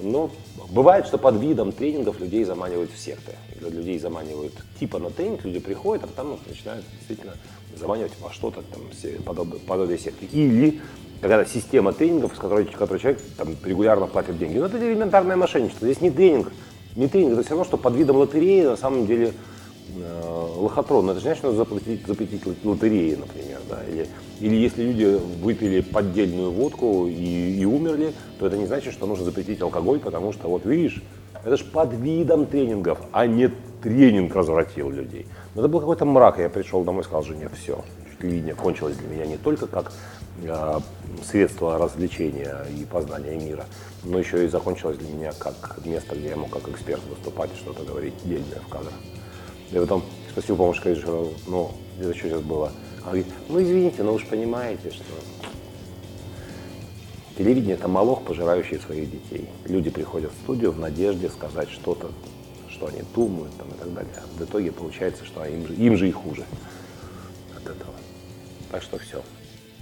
Ну, 0.01 0.31
бывает, 0.69 1.07
что 1.07 1.17
под 1.17 1.35
видом 1.35 1.73
тренингов 1.73 2.19
людей 2.19 2.45
заманивают 2.45 2.91
в 2.91 2.97
секты. 2.97 3.33
Людей 3.59 3.99
заманивают 3.99 4.53
типа 4.79 4.99
на 4.99 5.09
тренинг, 5.09 5.43
люди 5.43 5.59
приходят, 5.59 6.05
а 6.05 6.07
потом 6.07 6.39
начинают 6.47 6.85
действительно 6.97 7.33
заманивать 7.77 8.13
во 8.21 8.31
что-то 8.31 8.61
там 8.61 8.81
подобное, 9.25 9.59
подобие 9.59 9.97
секты. 9.97 10.25
Или 10.31 10.79
какая-то 11.21 11.49
система 11.49 11.93
тренингов, 11.93 12.35
с 12.35 12.39
которой, 12.39 12.65
которой 12.65 12.99
человек 12.99 13.21
там, 13.37 13.49
регулярно 13.63 14.07
платит 14.07 14.37
деньги. 14.37 14.57
Но 14.57 14.67
это 14.67 14.77
элементарное 14.77 15.35
мошенничество. 15.35 15.85
Здесь 15.85 16.01
не 16.01 16.11
тренинг, 16.11 16.51
не 16.95 17.07
тренинг, 17.07 17.33
это 17.33 17.41
все 17.43 17.51
равно, 17.51 17.65
что 17.65 17.77
под 17.77 17.95
видом 17.95 18.17
лотереи 18.17 18.63
на 18.63 18.77
самом 18.77 19.05
деле 19.05 19.33
э, 19.95 20.49
лохотрон. 20.57 21.09
Это 21.09 21.19
же 21.19 21.23
значит, 21.23 21.39
что 21.39 21.53
запретить, 21.53 22.05
запретить 22.07 22.43
лотереи, 22.63 23.15
например. 23.15 23.59
Да? 23.69 23.79
Или, 23.89 24.07
или 24.39 24.55
если 24.55 24.83
люди 24.83 25.19
выпили 25.41 25.81
поддельную 25.81 26.51
водку 26.51 27.07
и, 27.07 27.59
и 27.59 27.65
умерли, 27.65 28.13
то 28.39 28.47
это 28.47 28.57
не 28.57 28.65
значит, 28.65 28.93
что 28.93 29.05
нужно 29.05 29.25
запретить 29.25 29.61
алкоголь, 29.61 29.99
потому 29.99 30.31
что, 30.31 30.47
вот 30.47 30.65
видишь, 30.65 31.03
это 31.43 31.57
же 31.57 31.65
под 31.65 31.93
видом 31.93 32.45
тренингов, 32.45 32.99
а 33.11 33.25
не 33.27 33.49
тренинг 33.81 34.35
развратил 34.35 34.89
людей. 34.89 35.25
Но 35.55 35.61
это 35.61 35.69
был 35.69 35.79
какой-то 35.79 36.05
мрак. 36.05 36.39
Я 36.39 36.49
пришел 36.49 36.83
домой 36.83 37.01
и 37.01 37.05
сказал 37.05 37.23
жене, 37.23 37.49
все, 37.61 37.83
телевидение 38.21 38.55
кончилось 38.55 38.97
для 38.97 39.07
меня 39.07 39.25
не 39.25 39.37
только 39.37 39.67
как 39.67 39.91
средство 41.25 41.77
развлечения 41.77 42.65
и 42.77 42.85
познания 42.85 43.37
мира, 43.37 43.65
но 44.03 44.19
еще 44.19 44.45
и 44.45 44.47
закончилось 44.47 44.97
для 44.97 45.11
меня 45.11 45.31
как 45.33 45.79
место, 45.85 46.15
где 46.15 46.29
я 46.29 46.35
мог 46.35 46.49
как 46.49 46.67
эксперт 46.69 47.01
выступать 47.09 47.51
и 47.53 47.57
что-то 47.57 47.83
говорить 47.83 48.13
дельное 48.23 48.59
в 48.59 48.67
кадрах. 48.67 48.93
Я 49.71 49.81
потом 49.81 50.03
спросил 50.31 50.55
помощь 50.55 50.83
режиссера, 50.83 51.25
ну, 51.47 51.71
это 51.99 52.13
что 52.13 52.29
сейчас 52.29 52.41
было? 52.41 52.71
Она 53.01 53.11
говорит, 53.11 53.27
ну 53.49 53.61
извините, 53.61 54.03
но 54.03 54.13
вы 54.13 54.19
же 54.19 54.25
понимаете, 54.25 54.91
что 54.91 55.03
телевидение 57.37 57.75
это 57.75 57.87
молох, 57.87 58.23
пожирающий 58.23 58.79
своих 58.79 59.11
детей. 59.11 59.47
Люди 59.65 59.89
приходят 59.89 60.31
в 60.31 60.43
студию 60.43 60.71
в 60.71 60.79
надежде 60.79 61.29
сказать 61.29 61.69
что-то, 61.69 62.09
что 62.69 62.87
они 62.87 63.01
думают 63.13 63.55
там, 63.57 63.67
и 63.69 63.73
так 63.73 63.93
далее. 63.93 64.13
А 64.17 64.39
в 64.39 64.43
итоге 64.43 64.71
получается, 64.71 65.25
что 65.25 65.45
им 65.45 65.67
же, 65.67 65.75
им 65.75 65.97
же 65.97 66.07
и 66.07 66.11
хуже 66.11 66.45
от 67.55 67.63
этого. 67.63 67.93
Так 68.71 68.81
что 68.81 68.97
все, 68.97 69.21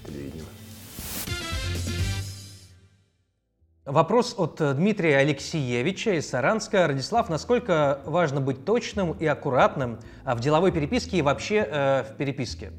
телевидение. 0.07 0.43
Вопрос 3.87 4.35
от 4.37 4.59
э, 4.59 4.73
Дмитрия 4.73 5.15
Алексеевича 5.19 6.17
из 6.17 6.29
Саранска. 6.29 6.87
Радислав, 6.87 7.29
насколько 7.29 8.01
важно 8.03 8.41
быть 8.41 8.65
точным 8.65 9.13
и 9.13 9.25
аккуратным 9.25 9.99
а 10.25 10.35
в 10.35 10.41
деловой 10.41 10.73
переписке 10.73 11.19
и 11.19 11.21
вообще 11.21 11.65
э, 11.65 12.03
в 12.03 12.17
переписке? 12.17 12.73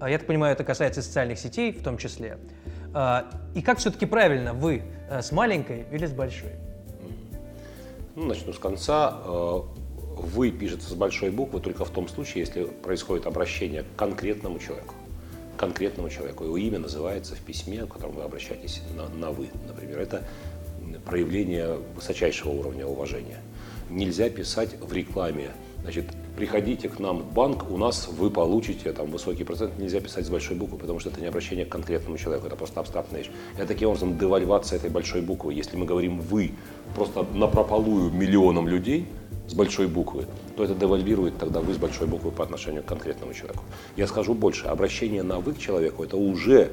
А 0.00 0.08
я 0.08 0.16
так 0.16 0.26
понимаю, 0.26 0.54
это 0.54 0.64
касается 0.64 1.02
социальных 1.02 1.38
сетей 1.38 1.70
в 1.72 1.82
том 1.82 1.98
числе. 1.98 2.38
А, 2.94 3.28
и 3.54 3.60
как 3.60 3.76
все-таки 3.76 4.06
правильно, 4.06 4.54
вы 4.54 4.84
э, 5.10 5.20
с 5.20 5.32
маленькой 5.32 5.84
или 5.92 6.06
с 6.06 6.12
большой? 6.12 6.52
Ну, 8.14 8.24
начну 8.24 8.54
с 8.54 8.58
конца. 8.58 9.20
Вы 9.20 10.50
пишется 10.50 10.88
с 10.88 10.94
большой 10.94 11.30
буквы 11.30 11.60
только 11.60 11.84
в 11.84 11.90
том 11.90 12.08
случае, 12.08 12.44
если 12.44 12.64
происходит 12.64 13.26
обращение 13.26 13.82
к 13.82 13.96
конкретному 13.96 14.58
человеку 14.58 14.94
конкретному 15.58 16.08
человеку. 16.08 16.44
Его 16.44 16.56
имя 16.56 16.78
называется 16.78 17.34
в 17.34 17.40
письме, 17.40 17.84
в 17.84 17.88
котором 17.88 18.14
вы 18.14 18.22
обращаетесь 18.22 18.80
на, 18.96 19.08
на 19.08 19.30
«вы». 19.30 19.50
Например, 19.66 19.98
это 19.98 20.24
проявление 21.04 21.78
высочайшего 21.94 22.50
уровня 22.50 22.86
уважения. 22.86 23.38
Нельзя 23.90 24.30
писать 24.30 24.80
в 24.80 24.92
рекламе, 24.92 25.50
значит, 25.82 26.06
приходите 26.38 26.88
к 26.88 27.00
нам 27.00 27.18
в 27.18 27.32
банк, 27.34 27.68
у 27.68 27.76
нас 27.76 28.06
вы 28.06 28.30
получите 28.30 28.92
там 28.92 29.10
высокий 29.10 29.42
процент. 29.42 29.76
Нельзя 29.76 30.00
писать 30.00 30.24
с 30.24 30.30
большой 30.30 30.56
буквы, 30.56 30.78
потому 30.78 31.00
что 31.00 31.10
это 31.10 31.20
не 31.20 31.26
обращение 31.26 31.66
к 31.66 31.68
конкретному 31.68 32.16
человеку, 32.16 32.46
это 32.46 32.54
просто 32.54 32.78
абстрактная 32.78 33.22
вещь. 33.22 33.30
Это 33.56 33.66
таким 33.66 33.88
образом 33.88 34.16
девальвация 34.16 34.78
этой 34.78 34.88
большой 34.88 35.20
буквы. 35.20 35.52
Если 35.52 35.76
мы 35.76 35.84
говорим 35.84 36.20
«вы» 36.20 36.52
просто 36.94 37.26
напропалую 37.34 38.12
миллионам 38.12 38.68
людей– 38.68 39.08
с 39.48 39.54
большой 39.54 39.88
буквы, 39.88 40.26
то 40.56 40.64
это 40.64 40.74
девальвирует 40.74 41.38
тогда 41.38 41.60
вы 41.60 41.72
с 41.72 41.78
большой 41.78 42.06
буквы 42.06 42.30
по 42.30 42.44
отношению 42.44 42.82
к 42.82 42.86
конкретному 42.86 43.32
человеку. 43.32 43.64
Я 43.96 44.06
скажу 44.06 44.34
больше, 44.34 44.66
обращение 44.66 45.22
на 45.22 45.38
вы 45.40 45.54
к 45.54 45.58
человеку 45.58 46.04
это 46.04 46.18
уже 46.18 46.70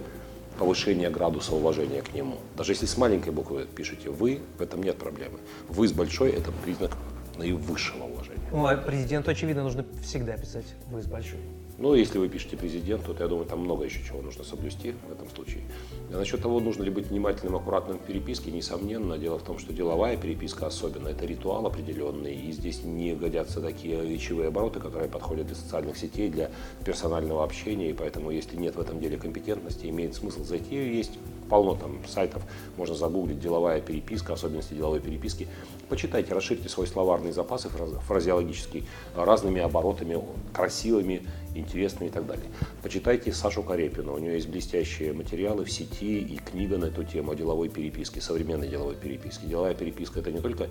повышение 0.59 1.09
градуса 1.09 1.55
уважения 1.55 2.01
к 2.01 2.13
нему. 2.13 2.35
Даже 2.57 2.73
если 2.73 2.85
с 2.85 2.97
маленькой 2.97 3.31
буквы 3.31 3.65
пишете 3.75 4.09
вы, 4.09 4.39
в 4.57 4.61
этом 4.61 4.83
нет 4.83 4.97
проблемы. 4.97 5.39
Вы 5.69 5.87
с 5.87 5.93
большой 5.93 6.31
это 6.31 6.51
признак 6.63 6.91
наивысшего 7.37 8.03
уважения. 8.03 8.39
Ну, 8.51 8.65
а 8.65 8.75
президенту, 8.77 9.31
очевидно, 9.31 9.63
нужно 9.63 9.85
всегда 10.01 10.37
писать 10.37 10.65
вы 10.89 11.01
с 11.01 11.07
большой. 11.07 11.39
Ну, 11.77 11.93
если 11.93 12.19
вы 12.19 12.29
пишете 12.29 12.55
президенту, 12.55 13.13
то 13.13 13.23
я 13.23 13.29
думаю, 13.29 13.45
там 13.45 13.59
много 13.59 13.83
еще 13.83 14.01
чего 14.01 14.21
нужно 14.21 14.45
соблюсти 14.45 14.93
в 15.09 15.11
этом 15.11 15.29
случае. 15.29 15.61
А 16.09 16.17
насчет 16.17 16.41
того, 16.41 16.61
нужно 16.61 16.83
ли 16.83 16.89
быть 16.89 17.07
внимательным, 17.07 17.57
аккуратным 17.57 17.99
в 17.99 18.01
переписке, 18.01 18.49
несомненно. 18.49 19.17
Дело 19.17 19.39
в 19.39 19.43
том, 19.43 19.59
что 19.59 19.73
деловая 19.73 20.15
переписка 20.15 20.67
особенно, 20.67 21.09
это 21.09 21.25
ритуал 21.25 21.65
определенный, 21.67 22.33
и 22.33 22.53
здесь 22.53 22.83
не 22.85 23.13
годятся 23.13 23.59
такие 23.59 24.01
речевые 24.07 24.47
обороты, 24.47 24.79
которые 24.79 25.09
подходят 25.09 25.47
для 25.47 25.55
социальных 25.57 25.97
сетей, 25.97 26.29
для 26.29 26.49
персонального 26.85 27.43
общения, 27.43 27.89
и 27.89 27.93
поэтому, 27.93 28.31
если 28.31 28.55
нет 28.55 28.77
в 28.77 28.79
этом 28.79 29.01
деле 29.01 29.17
компетентности, 29.17 29.87
имеет 29.87 30.15
смысл 30.15 30.45
зайти, 30.45 30.75
есть 30.75 31.19
полно 31.49 31.75
там 31.75 31.99
сайтов, 32.07 32.41
можно 32.77 32.95
загуглить 32.95 33.41
деловая 33.41 33.81
переписка, 33.81 34.33
особенности 34.33 34.73
деловой 34.73 35.01
переписки. 35.01 35.49
Почитайте, 35.89 36.33
расширьте 36.33 36.67
свой 36.67 36.87
словарный 36.87 37.31
запас 37.31 37.67
фразеологический 38.07 38.85
разными 39.15 39.61
оборотами, 39.61 40.19
красивыми, 40.51 41.21
интересными 41.53 42.09
и 42.09 42.11
так 42.11 42.25
далее. 42.25 42.45
Почитайте 42.81 43.31
Сашу 43.31 43.61
Карепину, 43.61 44.13
у 44.15 44.17
нее 44.17 44.33
есть 44.33 44.49
блестящие 44.49 45.13
материалы 45.13 45.63
в 45.63 45.71
сети 45.71 46.19
и 46.19 46.37
книга 46.37 46.77
на 46.77 46.85
эту 46.85 47.03
тему 47.03 47.31
о 47.31 47.35
деловой 47.35 47.69
переписке, 47.69 48.19
современной 48.19 48.67
деловой 48.67 48.95
переписке. 48.95 49.45
Деловая 49.45 49.75
переписка– 49.75 50.19
это 50.21 50.31
не 50.31 50.39
только 50.39 50.63
э, 50.63 50.69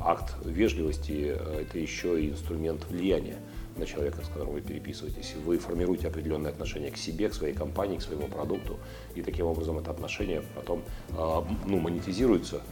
акт 0.00 0.34
вежливости, 0.44 1.34
э, 1.34 1.62
это 1.62 1.78
еще 1.78 2.22
и 2.22 2.30
инструмент 2.30 2.84
влияния 2.90 3.38
на 3.76 3.86
человека, 3.86 4.24
с 4.24 4.28
которым 4.28 4.54
вы 4.54 4.60
переписываетесь. 4.60 5.34
Вы 5.44 5.58
формируете 5.58 6.08
определенное 6.08 6.50
отношение 6.50 6.90
к 6.90 6.96
себе, 6.96 7.28
к 7.28 7.34
своей 7.34 7.54
компании, 7.54 7.98
к 7.98 8.02
своему 8.02 8.28
продукту, 8.28 8.78
и 9.14 9.22
таким 9.22 9.46
образом 9.46 9.78
это 9.78 9.90
отношение 9.90 10.42
потом 10.54 10.82
э, 11.10 11.42
ну, 11.66 11.78
монетизируется 11.78 12.62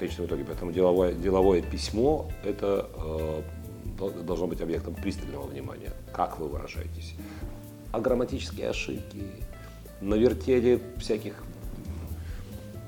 конечном 0.00 0.26
итоге. 0.26 0.44
Поэтому 0.44 0.72
деловое, 0.72 1.12
деловое 1.12 1.62
письмо– 1.62 2.28
это 2.44 2.88
э, 2.96 3.42
должно 4.22 4.46
быть 4.46 4.60
объектом 4.60 4.94
пристального 4.94 5.46
внимания, 5.46 5.92
как 6.12 6.38
вы 6.38 6.48
выражаетесь. 6.48 7.14
А 7.92 8.00
грамматические 8.00 8.70
ошибки, 8.70 9.22
навертели 10.00 10.80
всяких 10.98 11.34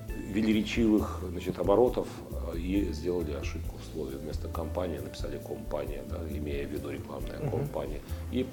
велеречивых 0.09 1.23
значит, 1.28 1.59
оборотов 1.59 2.09
э, 2.54 2.59
и 2.59 2.92
сделали 2.92 3.33
ошибку 3.33 3.76
в 3.76 3.95
слове. 3.95 4.16
Вместо 4.16 4.49
компания 4.49 5.00
написали 5.00 5.38
компания, 5.38 6.02
да, 6.09 6.19
имея 6.31 6.66
в 6.66 6.71
виду 6.71 6.90
рекламная 6.90 7.38
компания. 7.50 8.00
И 8.31 8.47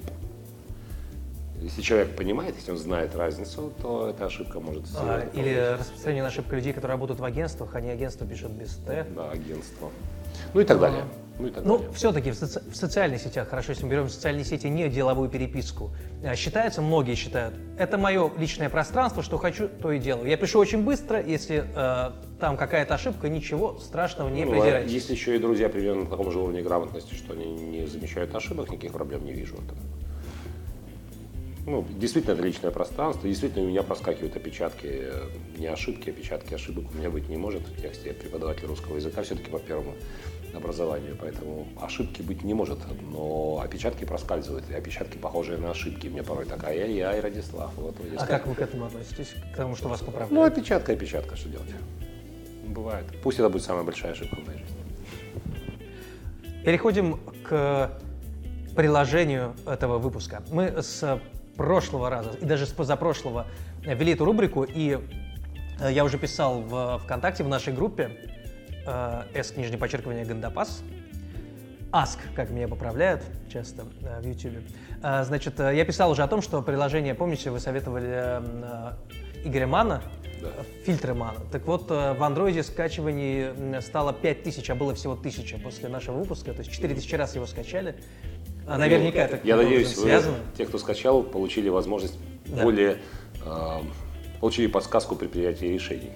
если 1.60 1.82
человек 1.82 2.16
понимает, 2.16 2.54
если 2.56 2.70
он 2.70 2.78
знает 2.78 3.14
разницу, 3.14 3.72
то 3.82 4.08
эта 4.08 4.26
ошибка 4.26 4.60
может 4.60 4.84
а, 4.96 5.28
Или 5.34 5.76
распространение 5.78 6.26
ошибка 6.26 6.56
людей, 6.56 6.72
которые 6.72 6.94
работают 6.94 7.20
в 7.20 7.24
агентствах, 7.24 7.74
они 7.74 7.90
агентство 7.90 8.26
пишут 8.26 8.52
без 8.52 8.76
Т. 8.76 9.06
Да, 9.14 9.30
агентство. 9.30 9.90
Ну 10.54 10.60
и 10.60 10.64
так 10.64 10.80
далее. 10.80 11.04
Ну, 11.38 11.46
и 11.46 11.50
так 11.50 11.64
ну 11.64 11.84
все-таки 11.92 12.30
в, 12.30 12.34
соци- 12.34 12.70
в 12.70 12.76
социальных 12.76 13.20
сетях, 13.20 13.48
хорошо, 13.48 13.72
если 13.72 13.84
мы 13.84 13.90
берем 13.90 14.08
социальные 14.08 14.44
сети, 14.44 14.68
не 14.68 14.88
деловую 14.88 15.28
переписку, 15.28 15.90
а, 16.24 16.34
считается, 16.34 16.80
многие 16.80 17.14
считают, 17.14 17.54
это 17.78 17.98
мое 17.98 18.30
личное 18.38 18.70
пространство, 18.70 19.22
что 19.22 19.36
хочу, 19.36 19.68
то 19.68 19.92
и 19.92 19.98
делаю. 19.98 20.28
Я 20.28 20.36
пишу 20.36 20.58
очень 20.58 20.82
быстро, 20.82 21.20
если 21.20 21.64
э, 21.74 22.10
там 22.40 22.56
какая-то 22.56 22.94
ошибка, 22.94 23.28
ничего 23.28 23.78
страшного 23.78 24.28
не 24.28 24.44
ну, 24.44 24.52
придирайтесь. 24.52 24.92
Если 24.92 25.12
еще 25.12 25.36
и 25.36 25.38
друзья 25.38 25.68
примерно 25.68 26.04
на 26.04 26.10
таком 26.10 26.30
же 26.30 26.38
уровне 26.38 26.62
грамотности, 26.62 27.14
что 27.14 27.34
они 27.34 27.46
не 27.46 27.86
замечают 27.86 28.34
ошибок, 28.34 28.70
никаких 28.70 28.92
проблем 28.92 29.24
не 29.24 29.32
вижу 29.32 29.56
в 29.56 29.64
этом 29.64 29.78
ну, 31.66 31.84
действительно 31.98 32.32
это 32.32 32.42
личное 32.42 32.70
пространство, 32.70 33.28
действительно 33.28 33.64
у 33.64 33.68
меня 33.68 33.82
проскакивают 33.82 34.36
опечатки, 34.36 34.86
э, 34.86 35.28
не 35.58 35.66
ошибки, 35.66 36.10
опечатки 36.10 36.54
ошибок 36.54 36.86
у 36.92 36.98
меня 36.98 37.10
быть 37.10 37.28
не 37.28 37.36
может 37.36 37.62
в 37.62 37.80
тексте. 37.80 38.08
Я 38.08 38.14
преподаватель 38.14 38.66
русского 38.66 38.96
языка 38.96 39.22
все-таки 39.22 39.50
по 39.50 39.58
первому 39.58 39.94
образованию, 40.54 41.16
поэтому 41.20 41.68
ошибки 41.80 42.22
быть 42.22 42.42
не 42.42 42.54
может, 42.54 42.78
но 43.12 43.60
опечатки 43.62 44.04
проскальзывают, 44.04 44.64
и 44.70 44.74
опечатки 44.74 45.16
похожие 45.16 45.58
на 45.58 45.70
ошибки. 45.70 46.08
Мне 46.08 46.22
порой 46.22 46.46
такая, 46.46 46.80
ай-яй, 46.82 47.20
Радислав. 47.20 47.72
Вот, 47.76 47.96
а 48.16 48.18
как, 48.18 48.28
как 48.28 48.46
вы 48.46 48.54
к 48.54 48.60
этому 48.60 48.86
относитесь, 48.86 49.34
к 49.52 49.56
тому, 49.56 49.76
что 49.76 49.88
вас 49.88 50.00
поправляют? 50.00 50.32
Ну, 50.32 50.42
опечатка, 50.42 50.92
опечатка, 50.92 51.36
что 51.36 51.48
делать? 51.48 51.68
Бывает. 52.66 53.04
Пусть 53.22 53.38
это 53.38 53.48
будет 53.48 53.62
самая 53.62 53.84
большая 53.84 54.12
ошибка 54.12 54.36
в 54.36 54.46
моей 54.46 54.58
жизни. 54.58 54.76
Переходим 56.64 57.18
к 57.42 57.90
приложению 58.76 59.54
этого 59.66 59.98
выпуска. 59.98 60.42
Мы 60.50 60.82
с 60.82 61.20
прошлого 61.64 62.08
раза 62.08 62.30
и 62.40 62.44
даже 62.46 62.64
с 62.64 62.70
позапрошлого 62.70 63.46
вели 63.84 64.14
эту 64.14 64.24
рубрику, 64.24 64.64
и 64.64 64.98
э, 65.78 65.92
я 65.92 66.04
уже 66.04 66.16
писал 66.16 66.62
в 66.62 67.00
ВКонтакте, 67.04 67.44
в 67.44 67.48
нашей 67.48 67.74
группе, 67.74 68.16
э, 68.86 69.22
S, 69.34 69.56
нижнее 69.58 69.78
подчеркивание, 69.78 70.24
Гандапас. 70.24 70.82
Ask, 71.92 72.18
как 72.34 72.48
меня 72.48 72.66
поправляют 72.66 73.22
часто 73.52 73.84
э, 74.00 74.22
в 74.22 74.26
YouTube. 74.26 74.64
Э, 75.02 75.22
значит, 75.24 75.60
э, 75.60 75.76
я 75.76 75.84
писал 75.84 76.10
уже 76.10 76.22
о 76.22 76.28
том, 76.28 76.40
что 76.40 76.62
приложение, 76.62 77.14
помните, 77.14 77.50
вы 77.50 77.60
советовали 77.60 78.08
э, 78.10 78.92
Игоря 79.44 79.66
Мана, 79.66 80.02
Да. 80.40 80.48
фильтры 80.86 81.12
Мана. 81.12 81.40
Так 81.52 81.66
вот, 81.66 81.90
э, 81.90 82.14
в 82.14 82.22
андроиде 82.22 82.62
скачиваний 82.62 83.80
стало 83.82 84.14
5000, 84.14 84.70
а 84.70 84.74
было 84.74 84.94
всего 84.94 85.12
1000 85.12 85.58
после 85.58 85.90
нашего 85.90 86.16
выпуска, 86.16 86.54
то 86.54 86.60
есть 86.60 86.72
4000 86.72 87.14
раз 87.16 87.34
его 87.34 87.46
скачали. 87.46 87.96
А 88.66 88.78
наверняка 88.78 89.20
это 89.20 89.40
Я 89.44 89.56
надеюсь, 89.56 89.96
вы, 89.96 90.02
связано. 90.02 90.36
те, 90.56 90.64
кто 90.66 90.78
скачал, 90.78 91.22
получили 91.22 91.68
возможность 91.68 92.14
Да. 92.46 92.62
более... 92.62 92.98
э, 93.44 93.78
получили 94.40 94.66
подсказку 94.68 95.16
при 95.16 95.26
принятии 95.26 95.66
решений. 95.66 96.12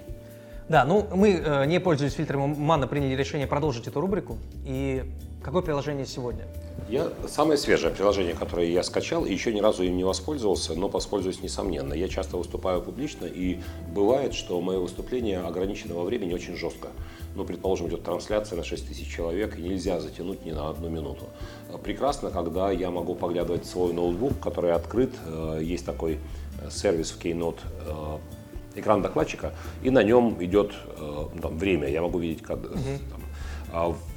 Да, 0.67 0.83
ну 0.85 1.07
мы, 1.13 1.31
э, 1.33 1.65
не 1.65 1.79
пользуясь 1.79 2.13
фильтром 2.13 2.55
Мана, 2.59 2.87
приняли 2.87 3.15
решение 3.15 3.45
продолжить 3.47 3.87
эту 3.87 4.01
рубрику. 4.01 4.37
И 4.65 5.03
какое 5.43 5.61
приложение 5.61 6.05
сегодня? 6.05 6.45
Я 6.87 7.11
самое 7.27 7.57
свежее 7.57 7.91
приложение, 7.91 8.35
которое 8.35 8.69
я 8.69 8.83
скачал, 8.83 9.25
и 9.25 9.33
еще 9.33 9.51
ни 9.51 9.59
разу 9.59 9.81
им 9.81 9.97
не 9.97 10.03
воспользовался, 10.03 10.75
но 10.75 10.87
воспользуюсь 10.87 11.41
несомненно. 11.41 11.93
Я 11.93 12.07
часто 12.07 12.37
выступаю 12.37 12.79
публично, 12.79 13.25
и 13.25 13.59
бывает, 13.91 14.35
что 14.35 14.61
мое 14.61 14.79
выступление 14.79 15.39
ограничено 15.39 15.95
во 15.95 16.03
времени 16.03 16.35
очень 16.35 16.55
жестко. 16.55 16.89
Ну, 17.35 17.43
предположим, 17.43 17.87
идет 17.87 18.03
трансляция 18.03 18.57
на 18.57 18.63
6 18.63 18.87
тысяч 18.87 19.11
человек, 19.11 19.57
и 19.57 19.63
нельзя 19.63 19.99
затянуть 19.99 20.45
ни 20.45 20.51
на 20.51 20.69
одну 20.69 20.89
минуту. 20.89 21.25
Прекрасно, 21.83 22.29
когда 22.29 22.69
я 22.69 22.91
могу 22.91 23.15
поглядывать 23.15 23.65
в 23.65 23.67
свой 23.67 23.91
ноутбук, 23.91 24.39
который 24.39 24.71
открыт. 24.71 25.11
Э, 25.25 25.59
Есть 25.63 25.85
такой 25.85 26.19
э, 26.61 26.69
сервис 26.69 27.09
в 27.09 27.19
Keynote 27.19 27.59
э, 27.87 28.79
экран 28.79 29.01
докладчика, 29.01 29.53
и 29.81 29.89
на 29.89 30.03
нем 30.03 30.37
идет 30.39 30.73
там, 31.41 31.57
время. 31.57 31.89
Я 31.89 32.01
могу 32.01 32.19
видеть, 32.19 32.43
как, 32.43 32.61
там, 32.61 33.21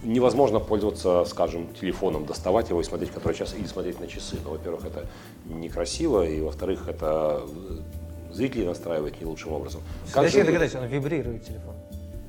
невозможно 0.02 0.60
пользоваться, 0.60 1.24
скажем, 1.24 1.68
телефоном, 1.80 2.26
доставать 2.26 2.68
его 2.70 2.80
и 2.80 2.84
смотреть, 2.84 3.10
который 3.10 3.34
час, 3.34 3.54
или 3.58 3.66
смотреть 3.66 4.00
на 4.00 4.06
часы. 4.06 4.36
Но, 4.44 4.50
во-первых, 4.50 4.84
это 4.84 5.06
некрасиво, 5.46 6.26
и, 6.26 6.40
во-вторых, 6.40 6.88
это 6.88 7.42
э, 7.42 8.34
зрителей 8.34 8.66
настраивает 8.66 9.20
не 9.20 9.26
лучшим 9.26 9.52
образом. 9.52 9.80
Как 10.06 10.24
Подожди, 10.24 10.42
же- 10.42 10.78
он 10.78 10.86
вибрирует 10.86 11.44
телефон. 11.44 11.74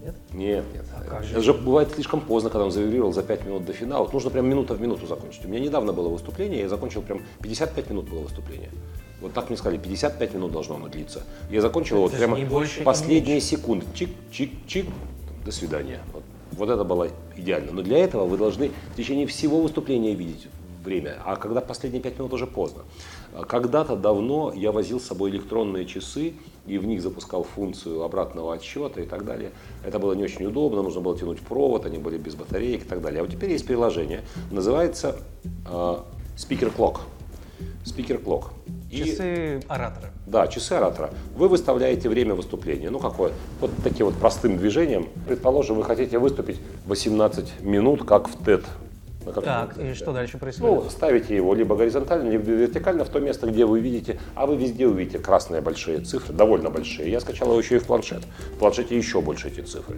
Нет? 0.03 0.15
Нет, 0.31 0.65
нет. 0.73 0.85
как 1.09 1.23
же? 1.23 1.33
Это 1.33 1.41
же 1.41 1.53
бывает 1.53 1.91
слишком 1.93 2.21
поздно, 2.21 2.49
когда 2.49 2.65
он 2.65 2.71
завибрировал 2.71 3.11
за 3.11 3.21
5 3.21 3.45
минут 3.45 3.65
до 3.65 3.73
финала. 3.73 4.03
Вот 4.03 4.13
нужно 4.13 4.29
прям 4.29 4.47
минута 4.47 4.73
в 4.73 4.81
минуту 4.81 5.05
закончить. 5.05 5.45
У 5.45 5.49
меня 5.49 5.59
недавно 5.59 5.93
было 5.93 6.09
выступление, 6.09 6.61
я 6.61 6.69
закончил 6.69 7.01
прям 7.01 7.21
55 7.43 7.89
минут 7.89 8.09
было 8.09 8.21
выступление. 8.21 8.69
Вот 9.21 9.33
так 9.33 9.49
мне 9.49 9.57
сказали, 9.57 9.77
55 9.77 10.33
минут 10.33 10.51
должно 10.53 10.75
оно 10.75 10.87
длиться. 10.87 11.23
Я 11.51 11.61
закончил 11.61 11.97
вот 11.97 12.13
Это 12.13 12.21
же 12.21 12.27
прямо 12.27 12.49
больше 12.49 12.81
последние 12.83 13.41
секунды. 13.41 13.85
Чик-чик-чик, 13.93 14.89
до 15.43 15.51
свидания. 15.51 15.99
Вот. 16.13 16.23
Вот 16.51 16.69
это 16.69 16.83
было 16.83 17.09
идеально. 17.35 17.71
Но 17.71 17.81
для 17.81 17.99
этого 17.99 18.25
вы 18.25 18.37
должны 18.37 18.71
в 18.93 18.97
течение 18.97 19.27
всего 19.27 19.61
выступления 19.61 20.13
видеть 20.13 20.47
время, 20.83 21.17
а 21.25 21.35
когда 21.35 21.61
последние 21.61 22.01
пять 22.01 22.17
минут 22.17 22.33
уже 22.33 22.47
поздно. 22.47 22.83
Когда-то 23.47 23.95
давно 23.95 24.51
я 24.55 24.71
возил 24.71 24.99
с 24.99 25.03
собой 25.03 25.29
электронные 25.29 25.85
часы 25.85 26.33
и 26.65 26.77
в 26.77 26.85
них 26.85 27.01
запускал 27.01 27.43
функцию 27.43 28.03
обратного 28.03 28.53
отсчета 28.53 29.01
и 29.01 29.05
так 29.05 29.25
далее. 29.25 29.51
Это 29.83 29.99
было 29.99 30.13
не 30.13 30.23
очень 30.23 30.45
удобно, 30.45 30.81
нужно 30.81 31.01
было 31.01 31.17
тянуть 31.17 31.39
провод, 31.41 31.85
они 31.85 31.97
были 31.97 32.17
без 32.17 32.35
батареек 32.35 32.83
и 32.83 32.87
так 32.87 33.01
далее. 33.01 33.21
А 33.21 33.23
вот 33.23 33.31
теперь 33.31 33.51
есть 33.51 33.67
приложение, 33.67 34.21
называется 34.51 35.17
э, 35.43 35.97
Speaker 36.37 36.75
Clock. 36.75 37.01
Clock. 37.85 38.45
И- 38.91 39.03
Часы 39.03 39.61
оратора. 39.67 40.11
да, 40.25 40.47
часы 40.47 40.73
оратора. 40.73 41.11
Вы 41.35 41.47
выставляете 41.47 42.09
время 42.09 42.33
выступления. 42.33 42.89
Ну, 42.89 42.99
какое? 42.99 43.31
Вот 43.61 43.71
таким 43.83 44.07
вот 44.07 44.15
простым 44.15 44.57
движением. 44.57 45.09
Предположим, 45.27 45.75
вы 45.75 45.83
хотите 45.83 46.17
выступить 46.17 46.59
18 46.85 47.61
минут, 47.61 48.03
как 48.05 48.27
в 48.27 48.35
TED. 48.41 48.63
Каком 49.25 49.43
Так, 49.43 49.77
и 49.77 49.93
что 49.93 50.11
дальше 50.11 50.37
происходит? 50.39 50.83
Ну, 50.85 50.89
ставите 50.89 51.35
его 51.35 51.53
либо 51.53 51.75
горизонтально, 51.75 52.29
либо 52.29 52.45
вертикально 52.49 53.03
в 53.03 53.09
то 53.09 53.19
место, 53.19 53.47
где 53.47 53.65
вы 53.65 53.79
видите, 53.79 54.17
а 54.33 54.47
вы 54.47 54.55
везде 54.55 54.87
увидите 54.87 55.19
красные 55.19 55.61
большие 55.61 55.99
цифры, 55.99 56.33
довольно 56.33 56.69
большие. 56.71 57.11
Я 57.11 57.19
скачал 57.19 57.49
его 57.49 57.59
еще 57.59 57.75
и 57.75 57.79
в 57.79 57.85
планшет. 57.85 58.23
В 58.55 58.57
планшете 58.57 58.97
еще 58.97 59.21
больше 59.21 59.49
эти 59.49 59.59
цифры. 59.61 59.97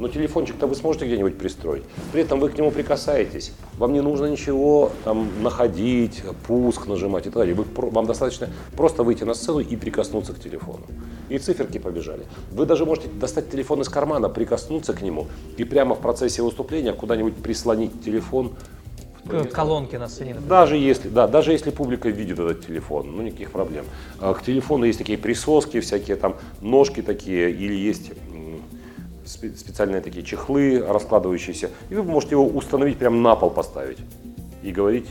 Но 0.00 0.08
телефончик-то 0.08 0.66
вы 0.66 0.74
сможете 0.74 1.04
где-нибудь 1.04 1.38
пристроить. 1.38 1.84
При 2.12 2.22
этом 2.22 2.40
вы 2.40 2.48
к 2.48 2.58
нему 2.58 2.70
прикасаетесь. 2.72 3.52
Вам 3.82 3.94
не 3.94 4.00
нужно 4.00 4.26
ничего 4.26 4.92
там 5.02 5.42
находить, 5.42 6.22
пуск 6.46 6.86
нажимать 6.86 7.26
и 7.26 7.30
так 7.30 7.38
далее. 7.38 7.56
Вы 7.56 7.64
вам 7.90 8.06
достаточно 8.06 8.48
просто 8.76 9.02
выйти 9.02 9.24
на 9.24 9.34
сцену 9.34 9.58
и 9.58 9.74
прикоснуться 9.74 10.32
к 10.34 10.38
телефону. 10.38 10.84
И 11.28 11.36
циферки 11.38 11.78
побежали. 11.78 12.22
Вы 12.52 12.64
даже 12.64 12.86
можете 12.86 13.08
достать 13.08 13.50
телефон 13.50 13.80
из 13.80 13.88
кармана, 13.88 14.28
прикоснуться 14.28 14.92
к 14.92 15.02
нему 15.02 15.26
и 15.56 15.64
прямо 15.64 15.96
в 15.96 15.98
процессе 15.98 16.42
выступления 16.42 16.92
куда-нибудь 16.92 17.34
прислонить 17.34 18.04
телефон 18.04 18.52
К 19.28 19.46
колонке 19.46 19.98
на 19.98 20.06
сцене. 20.06 20.34
например. 20.34 20.48
даже 20.48 20.76
если, 20.76 21.08
да, 21.08 21.26
даже 21.26 21.50
если 21.50 21.70
публика 21.70 22.08
видит 22.08 22.38
этот 22.38 22.64
телефон, 22.64 23.16
ну 23.16 23.22
никаких 23.22 23.50
проблем. 23.50 23.84
А 24.20 24.32
К 24.32 24.44
телефону 24.44 24.84
есть 24.84 24.98
такие 24.98 25.18
присоски, 25.18 25.80
всякие 25.80 26.16
там 26.16 26.36
ножки 26.60 27.02
такие, 27.02 27.50
или 27.50 27.74
есть 27.74 28.12
специальные 29.32 30.00
такие 30.00 30.24
чехлы 30.24 30.84
раскладывающиеся, 30.86 31.70
и 31.90 31.94
вы 31.94 32.02
можете 32.02 32.34
его 32.34 32.46
установить 32.46 32.98
прямо 32.98 33.16
на 33.16 33.36
пол 33.36 33.50
поставить 33.50 33.98
и 34.62 34.70
говорить, 34.70 35.06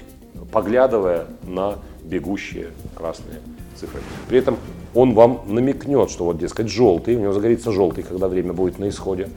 поглядывая 0.52 1.28
на 1.44 1.80
бегущие 2.04 2.72
красные 2.96 3.40
цифры. 3.76 4.02
При 4.28 4.38
этом 4.38 4.58
он 4.94 5.14
вам 5.14 5.42
намекнет, 5.46 6.10
что 6.10 6.26
вот, 6.26 6.38
дескать, 6.38 6.70
желтый, 6.70 7.16
у 7.16 7.20
него 7.20 7.34
загорится 7.34 7.72
желтый, 7.72 8.04
когда 8.04 8.28
время 8.28 8.54
будет 8.54 8.80
на 8.80 8.90
исходе. 8.90 9.30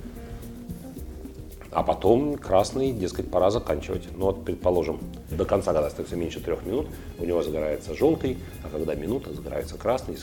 А 1.70 1.82
потом 1.82 2.36
красный, 2.36 2.92
дескать, 2.92 3.28
пора 3.28 3.50
заканчивать. 3.50 4.04
Ну 4.16 4.26
вот, 4.26 4.44
предположим, 4.44 5.00
до 5.30 5.44
конца, 5.44 5.72
когда 5.72 5.88
остается 5.88 6.14
меньше 6.14 6.40
трех 6.40 6.64
минут, 6.64 6.86
у 7.18 7.24
него 7.24 7.42
загорается 7.42 7.94
желтый, 7.94 8.38
а 8.62 8.68
когда 8.68 8.94
минута, 8.94 9.34
загорается 9.34 9.76
красный, 9.76 10.16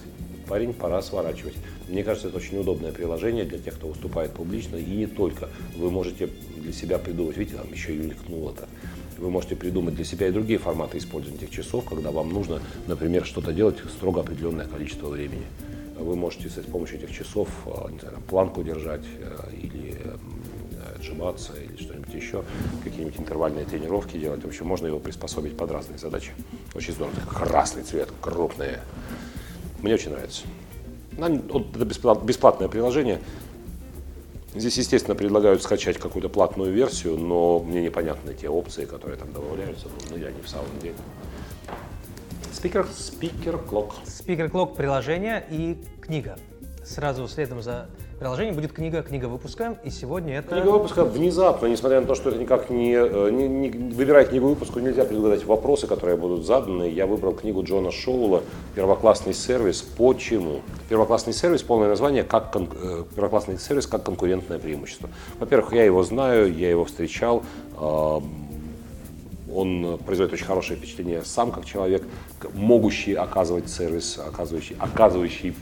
парень, 0.52 0.74
пора 0.74 1.02
сворачивать. 1.02 1.54
Мне 1.88 2.04
кажется, 2.04 2.28
это 2.28 2.36
очень 2.36 2.58
удобное 2.58 2.92
приложение 2.92 3.46
для 3.46 3.58
тех, 3.58 3.76
кто 3.76 3.88
выступает 3.88 4.32
публично, 4.32 4.76
и 4.76 4.84
не 4.84 5.08
только. 5.08 5.48
Вы 5.78 5.90
можете 5.90 6.28
для 6.58 6.74
себя 6.74 6.98
придумать, 6.98 7.38
видите, 7.38 7.56
там 7.56 7.72
еще 7.72 7.96
и 7.96 7.98
мелькнуло-то. 7.98 8.68
Вы 9.18 9.30
можете 9.30 9.56
придумать 9.56 9.96
для 9.96 10.04
себя 10.04 10.28
и 10.28 10.32
другие 10.32 10.60
форматы 10.60 10.98
использования 10.98 11.42
этих 11.42 11.52
часов, 11.52 11.86
когда 11.86 12.12
вам 12.12 12.34
нужно, 12.34 12.62
например, 12.88 13.26
что-то 13.26 13.54
делать 13.54 13.78
строго 13.96 14.20
определенное 14.20 14.68
количество 14.68 15.08
времени. 15.08 15.46
Вы 15.98 16.18
можете 16.18 16.50
с 16.50 16.66
помощью 16.66 16.98
этих 16.98 17.14
часов 17.14 17.48
а, 17.66 17.90
знаю, 18.02 18.18
планку 18.28 18.62
держать 18.62 19.06
э, 19.20 19.54
или 19.54 19.96
отжиматься 20.98 21.54
или 21.54 21.82
что-нибудь 21.82 22.14
еще, 22.14 22.44
какие-нибудь 22.84 23.20
интервальные 23.20 23.64
тренировки 23.64 24.18
делать. 24.18 24.44
В 24.44 24.48
общем, 24.48 24.68
можно 24.68 24.88
его 24.88 25.00
приспособить 25.00 25.56
под 25.56 25.72
разные 25.72 25.98
задачи. 25.98 26.32
Очень 26.76 26.94
здорово. 26.94 27.16
Красный 27.30 27.84
цвет, 27.84 28.10
крупные. 28.20 28.82
Мне 29.82 29.94
очень 29.96 30.12
нравится. 30.12 30.44
Это 31.18 31.86
бесплат- 31.86 32.24
бесплатное 32.24 32.68
приложение. 32.68 33.20
Здесь, 34.54 34.78
естественно, 34.78 35.16
предлагают 35.16 35.64
скачать 35.64 35.98
какую-то 35.98 36.28
платную 36.30 36.74
версию, 36.74 37.18
но 37.18 37.60
мне 37.60 37.82
непонятны 37.82 38.34
те 38.34 38.50
опции, 38.50 38.86
которые 38.86 39.18
там 39.18 39.32
добавляются. 39.32 39.88
Ну, 40.10 40.18
я 40.18 40.32
не 40.32 40.42
в 40.42 40.50
самом 40.50 40.78
деле. 40.82 40.96
Спикер, 42.52 42.86
спикер, 42.94 43.58
клок. 43.58 43.96
Speaker 44.06 44.52
Clock 44.52 44.76
приложение 44.76 45.46
и 45.50 45.78
книга. 46.02 46.38
Сразу 46.84 47.28
следом 47.28 47.62
за 47.62 47.90
приложением 48.22 48.54
будет 48.54 48.72
книга, 48.72 49.02
книга 49.02 49.26
выпуска. 49.26 49.80
И 49.84 49.90
сегодня 49.90 50.38
это... 50.38 50.50
Книга 50.56 50.70
выпуска 50.70 51.04
внезапно, 51.04 51.66
несмотря 51.66 52.02
на 52.02 52.06
то, 52.06 52.14
что 52.14 52.30
это 52.30 52.38
никак 52.38 52.70
не, 52.70 52.94
э, 52.94 53.32
не, 53.32 53.48
не- 53.48 53.72
выбирая 53.72 54.26
книгу 54.26 54.48
выпуску, 54.48 54.80
нельзя 54.80 55.06
предугадать 55.06 55.44
вопросы, 55.44 55.88
которые 55.88 56.18
будут 56.18 56.46
заданы. 56.46 56.84
Я 56.84 57.08
выбрал 57.08 57.34
книгу 57.34 57.64
Джона 57.64 57.90
Шоула 57.90 58.44
«Первоклассный 58.76 59.34
сервис». 59.34 59.82
Почему? 59.82 60.62
Первоклассный 60.88 61.34
сервис, 61.34 61.64
полное 61.64 61.90
название, 61.90 62.24
как 62.24 62.52
кон- 62.54 62.70
э, 62.80 63.06
первоклассный 63.16 63.58
сервис 63.58 63.88
как 63.88 64.04
конкурентное 64.04 64.60
преимущество. 64.60 65.10
Во-первых, 65.40 65.74
я 65.74 65.84
его 65.84 66.04
знаю, 66.04 66.56
я 66.56 66.70
его 66.70 66.86
встречал. 66.86 67.42
Он 69.54 69.98
производит 70.06 70.32
очень 70.34 70.46
хорошее 70.46 70.78
впечатление 70.78 71.24
сам 71.26 71.52
как 71.52 71.66
человек, 71.66 72.04
могущий 72.54 73.16
оказывать 73.16 73.68
сервис, 73.68 74.20
оказывающий, 74.24 74.76
оказывающий 74.80 75.56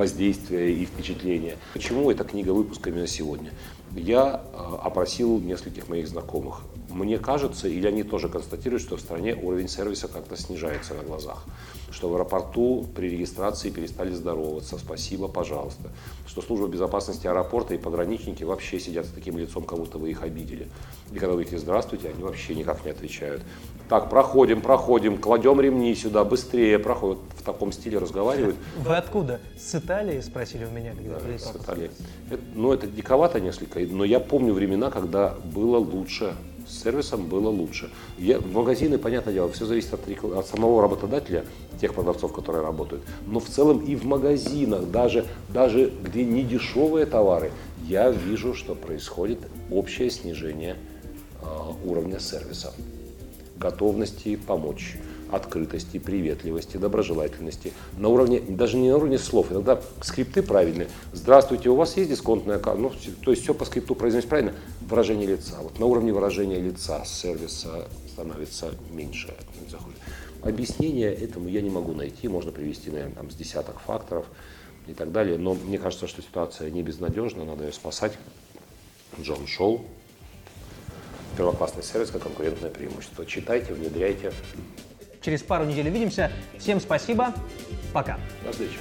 воздействие 0.00 0.72
и 0.72 0.86
впечатление. 0.86 1.58
Почему 1.74 2.10
эта 2.10 2.24
книга 2.24 2.50
выпуска 2.52 2.88
именно 2.88 3.06
сегодня? 3.06 3.50
Я 3.94 4.42
э, 4.52 4.76
опросил 4.82 5.38
нескольких 5.40 5.88
моих 5.88 6.08
знакомых. 6.08 6.62
Мне 6.90 7.18
кажется, 7.18 7.68
или 7.68 7.86
они 7.86 8.02
тоже 8.02 8.28
констатируют, 8.28 8.82
что 8.82 8.96
в 8.96 9.00
стране 9.00 9.34
уровень 9.34 9.68
сервиса 9.68 10.08
как-то 10.08 10.36
снижается 10.36 10.94
на 10.94 11.02
глазах. 11.02 11.44
Что 11.90 12.08
в 12.08 12.14
аэропорту 12.14 12.86
при 12.94 13.08
регистрации 13.08 13.70
перестали 13.70 14.12
здороваться, 14.12 14.78
спасибо, 14.78 15.28
пожалуйста. 15.28 15.90
Что 16.26 16.42
служба 16.42 16.68
безопасности 16.68 17.26
аэропорта 17.26 17.74
и 17.74 17.78
пограничники 17.78 18.44
вообще 18.44 18.78
сидят 18.78 19.06
с 19.06 19.10
таким 19.10 19.38
лицом, 19.38 19.64
как 19.64 19.78
будто 19.78 19.98
вы 19.98 20.10
их 20.10 20.22
обидели. 20.22 20.68
И 21.10 21.14
когда 21.14 21.28
вы 21.28 21.32
говорите 21.42 21.58
«здравствуйте», 21.58 22.08
они 22.10 22.22
вообще 22.22 22.54
никак 22.54 22.84
не 22.84 22.90
отвечают. 22.90 23.42
Так, 23.88 24.08
проходим, 24.08 24.60
проходим, 24.60 25.18
кладем 25.18 25.60
ремни 25.60 25.94
сюда, 25.96 26.22
быстрее, 26.24 26.78
проходят. 26.78 27.18
В 27.36 27.42
таком 27.42 27.72
стиле 27.72 27.98
разговаривают. 27.98 28.54
Вы 28.76 28.94
откуда? 28.94 29.40
С 29.58 29.74
Италии, 29.74 30.20
спросили 30.20 30.64
у 30.66 30.70
меня, 30.70 30.92
когда 30.94 31.18
Да, 31.18 31.38
с 31.38 31.56
Италии. 31.56 31.90
Это- 32.30 32.42
ну, 32.54 32.72
это 32.72 32.86
диковато 32.86 33.40
несколько, 33.40 33.80
но 33.80 34.04
я 34.04 34.20
помню 34.20 34.52
времена, 34.52 34.90
когда 34.90 35.34
было 35.52 35.78
лучше. 35.78 36.36
С 36.70 36.82
сервисом 36.82 37.26
было 37.26 37.48
лучше. 37.48 37.90
Я, 38.16 38.40
магазины, 38.40 38.96
понятное 38.96 39.34
дело, 39.34 39.50
все 39.50 39.66
зависит 39.66 39.92
от, 39.92 40.00
от 40.24 40.46
самого 40.46 40.80
работодателя, 40.80 41.44
тех 41.80 41.94
продавцов, 41.94 42.32
которые 42.32 42.62
работают. 42.62 43.02
Но 43.26 43.40
в 43.40 43.46
целом 43.46 43.78
и 43.84 43.96
в 43.96 44.04
магазинах, 44.04 44.90
даже, 44.90 45.26
даже 45.48 45.92
где 46.04 46.24
не 46.24 46.44
дешевые 46.44 47.06
товары, 47.06 47.50
я 47.88 48.10
вижу, 48.10 48.54
что 48.54 48.74
происходит 48.74 49.40
общее 49.70 50.10
снижение 50.10 50.76
а, 51.42 51.72
уровня 51.84 52.20
сервиса 52.20 52.72
готовности 53.60 54.36
помочь, 54.36 54.96
открытости, 55.30 55.98
приветливости, 55.98 56.76
доброжелательности. 56.76 57.72
На 57.96 58.08
уровне, 58.08 58.40
даже 58.40 58.76
не 58.76 58.90
на 58.90 58.96
уровне 58.96 59.18
слов, 59.18 59.50
иногда 59.50 59.80
скрипты 60.02 60.42
правильные. 60.42 60.88
Здравствуйте, 61.12 61.70
у 61.70 61.74
вас 61.74 61.96
есть 61.96 62.10
дисконтная 62.10 62.58
карта? 62.58 62.80
Ну, 62.80 62.92
то 63.24 63.30
есть 63.30 63.42
все 63.42 63.54
по 63.54 63.64
скрипту 63.64 63.94
произносить 63.94 64.28
правильно. 64.28 64.54
Выражение 64.80 65.26
лица. 65.26 65.56
Вот 65.60 65.78
на 65.78 65.86
уровне 65.86 66.12
выражения 66.12 66.60
лица 66.60 67.04
сервиса 67.04 67.88
становится 68.08 68.74
меньше. 68.90 69.34
Объяснение 70.42 71.12
этому 71.12 71.48
я 71.48 71.60
не 71.60 71.70
могу 71.70 71.92
найти. 71.92 72.28
Можно 72.28 72.50
привести, 72.52 72.90
наверное, 72.90 73.14
там, 73.14 73.30
с 73.30 73.34
десяток 73.34 73.78
факторов 73.80 74.26
и 74.86 74.94
так 74.94 75.12
далее. 75.12 75.38
Но 75.38 75.54
мне 75.54 75.78
кажется, 75.78 76.06
что 76.06 76.22
ситуация 76.22 76.70
не 76.70 76.82
безнадежна, 76.82 77.44
надо 77.44 77.64
ее 77.64 77.72
спасать. 77.72 78.12
Джон 79.20 79.46
Шоу, 79.46 79.84
первоклассный 81.36 81.82
сервис 81.82 82.10
как 82.10 82.22
конкурентное 82.22 82.70
преимущество. 82.70 83.26
Читайте, 83.26 83.74
внедряйте. 83.74 84.32
Через 85.22 85.42
пару 85.42 85.64
недель 85.64 85.88
увидимся. 85.88 86.30
Всем 86.58 86.80
спасибо. 86.80 87.34
Пока. 87.92 88.18
До 88.44 88.52
встречи. 88.52 88.78